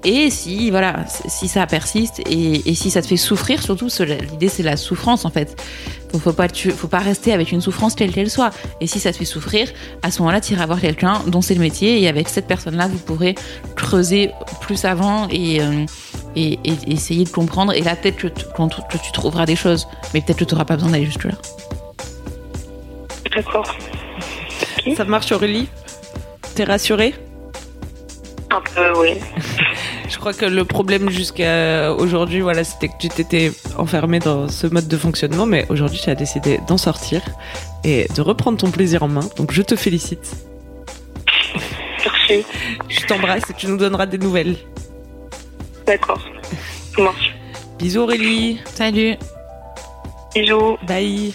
Et 0.04 0.30
si, 0.30 0.70
voilà, 0.70 1.04
si 1.28 1.46
ça 1.46 1.64
persiste 1.66 2.20
et, 2.28 2.68
et 2.68 2.74
si 2.74 2.90
ça 2.90 3.02
te 3.02 3.06
fait 3.06 3.16
souffrir, 3.16 3.62
surtout, 3.62 3.86
l'idée, 4.32 4.48
c'est 4.48 4.64
la 4.64 4.76
souffrance, 4.76 5.24
en 5.24 5.30
fait. 5.30 5.62
Faut, 6.10 6.18
faut 6.18 6.32
pas, 6.32 6.48
tu, 6.48 6.72
faut 6.72 6.88
pas 6.88 6.98
rester 6.98 7.32
avec 7.32 7.52
une 7.52 7.60
souffrance 7.60 7.94
quelle 7.94 8.10
qu'elle 8.12 8.28
soit. 8.30 8.50
Et 8.80 8.88
si 8.88 8.98
ça 8.98 9.12
te 9.12 9.16
fait 9.16 9.24
souffrir, 9.24 9.68
à 10.02 10.10
ce 10.10 10.18
moment-là, 10.20 10.40
tu 10.40 10.54
iras 10.54 10.66
voir 10.66 10.80
quelqu'un 10.80 11.20
dont 11.28 11.40
c'est 11.40 11.54
le 11.54 11.60
métier. 11.60 12.02
Et 12.02 12.08
avec 12.08 12.28
cette 12.28 12.48
personne-là, 12.48 12.88
vous 12.88 12.98
pourrez 12.98 13.36
creuser 13.76 14.32
plus 14.60 14.84
avant 14.84 15.28
et, 15.30 15.62
euh, 15.62 15.86
et, 16.34 16.54
et- 16.64 16.72
et 16.88 16.92
essayer 16.92 17.22
de 17.24 17.30
comprendre. 17.30 17.72
Et 17.72 17.80
là, 17.82 17.94
peut-être 17.94 18.16
que, 18.16 18.26
tu 18.26 19.12
trouveras 19.12 19.46
des 19.46 19.56
choses. 19.56 19.86
Mais 20.14 20.20
peut-être 20.20 20.38
que 20.40 20.44
tu 20.44 20.54
n'auras 20.54 20.64
pas 20.64 20.74
besoin 20.74 20.90
d'aller 20.90 21.06
jusque-là. 21.06 21.34
D'accord. 23.36 23.76
Ça 24.96 25.04
marche 25.04 25.30
Aurélie? 25.30 25.68
T'es 26.56 26.64
rassurée? 26.64 27.14
Un 28.52 28.60
peu, 28.60 29.00
oui. 29.00 29.14
Je 30.08 30.18
crois 30.18 30.34
que 30.34 30.44
le 30.44 30.64
problème 30.64 31.08
jusqu'à 31.08 31.92
aujourd'hui, 31.94 32.40
voilà, 32.40 32.64
c'était 32.64 32.88
que 32.88 32.98
tu 32.98 33.08
t'étais 33.08 33.50
enfermé 33.78 34.18
dans 34.18 34.46
ce 34.48 34.66
mode 34.66 34.86
de 34.86 34.96
fonctionnement, 34.98 35.46
mais 35.46 35.64
aujourd'hui, 35.70 36.00
tu 36.02 36.10
as 36.10 36.14
décidé 36.14 36.60
d'en 36.68 36.76
sortir 36.76 37.22
et 37.82 38.06
de 38.14 38.20
reprendre 38.20 38.58
ton 38.58 38.70
plaisir 38.70 39.02
en 39.02 39.08
main. 39.08 39.26
Donc, 39.36 39.52
je 39.52 39.62
te 39.62 39.74
félicite. 39.74 40.36
Merci. 42.04 42.44
Je 42.88 43.06
t'embrasse 43.06 43.48
et 43.48 43.54
tu 43.54 43.68
nous 43.68 43.78
donneras 43.78 44.06
des 44.06 44.18
nouvelles. 44.18 44.56
D'accord. 45.86 46.20
Ça 46.94 47.02
marche. 47.02 47.34
Bisous 47.78 48.02
Aurélie. 48.02 48.60
Salut 48.74 49.16
Bisous. 50.34 50.76
Bye. 50.86 51.34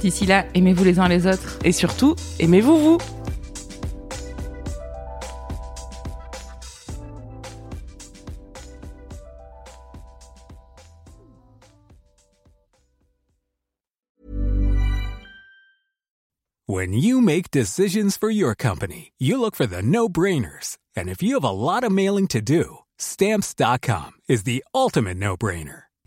D'ici 0.00 0.26
là, 0.26 0.46
aimez-vous 0.54 0.84
les 0.84 0.98
uns 0.98 1.08
les 1.08 1.26
autres. 1.26 1.58
Et 1.64 1.72
surtout, 1.72 2.14
aimez-vous 2.38 2.78
vous 2.78 2.98
When 16.70 16.92
you 16.92 17.22
make 17.22 17.50
decisions 17.50 18.18
for 18.18 18.28
your 18.28 18.54
company, 18.54 19.12
you 19.18 19.40
look 19.40 19.56
for 19.56 19.66
the 19.66 19.82
no 19.82 20.08
brainers. 20.08 20.76
And 20.94 21.08
if 21.08 21.22
you 21.22 21.34
have 21.34 21.44
a 21.44 21.50
lot 21.50 21.82
of 21.82 21.90
mailing 21.90 22.28
to 22.28 22.40
do, 22.40 22.80
stamps.com 22.98 24.12
is 24.28 24.42
the 24.42 24.62
ultimate 24.74 25.16
no 25.16 25.36
brainer. 25.36 25.87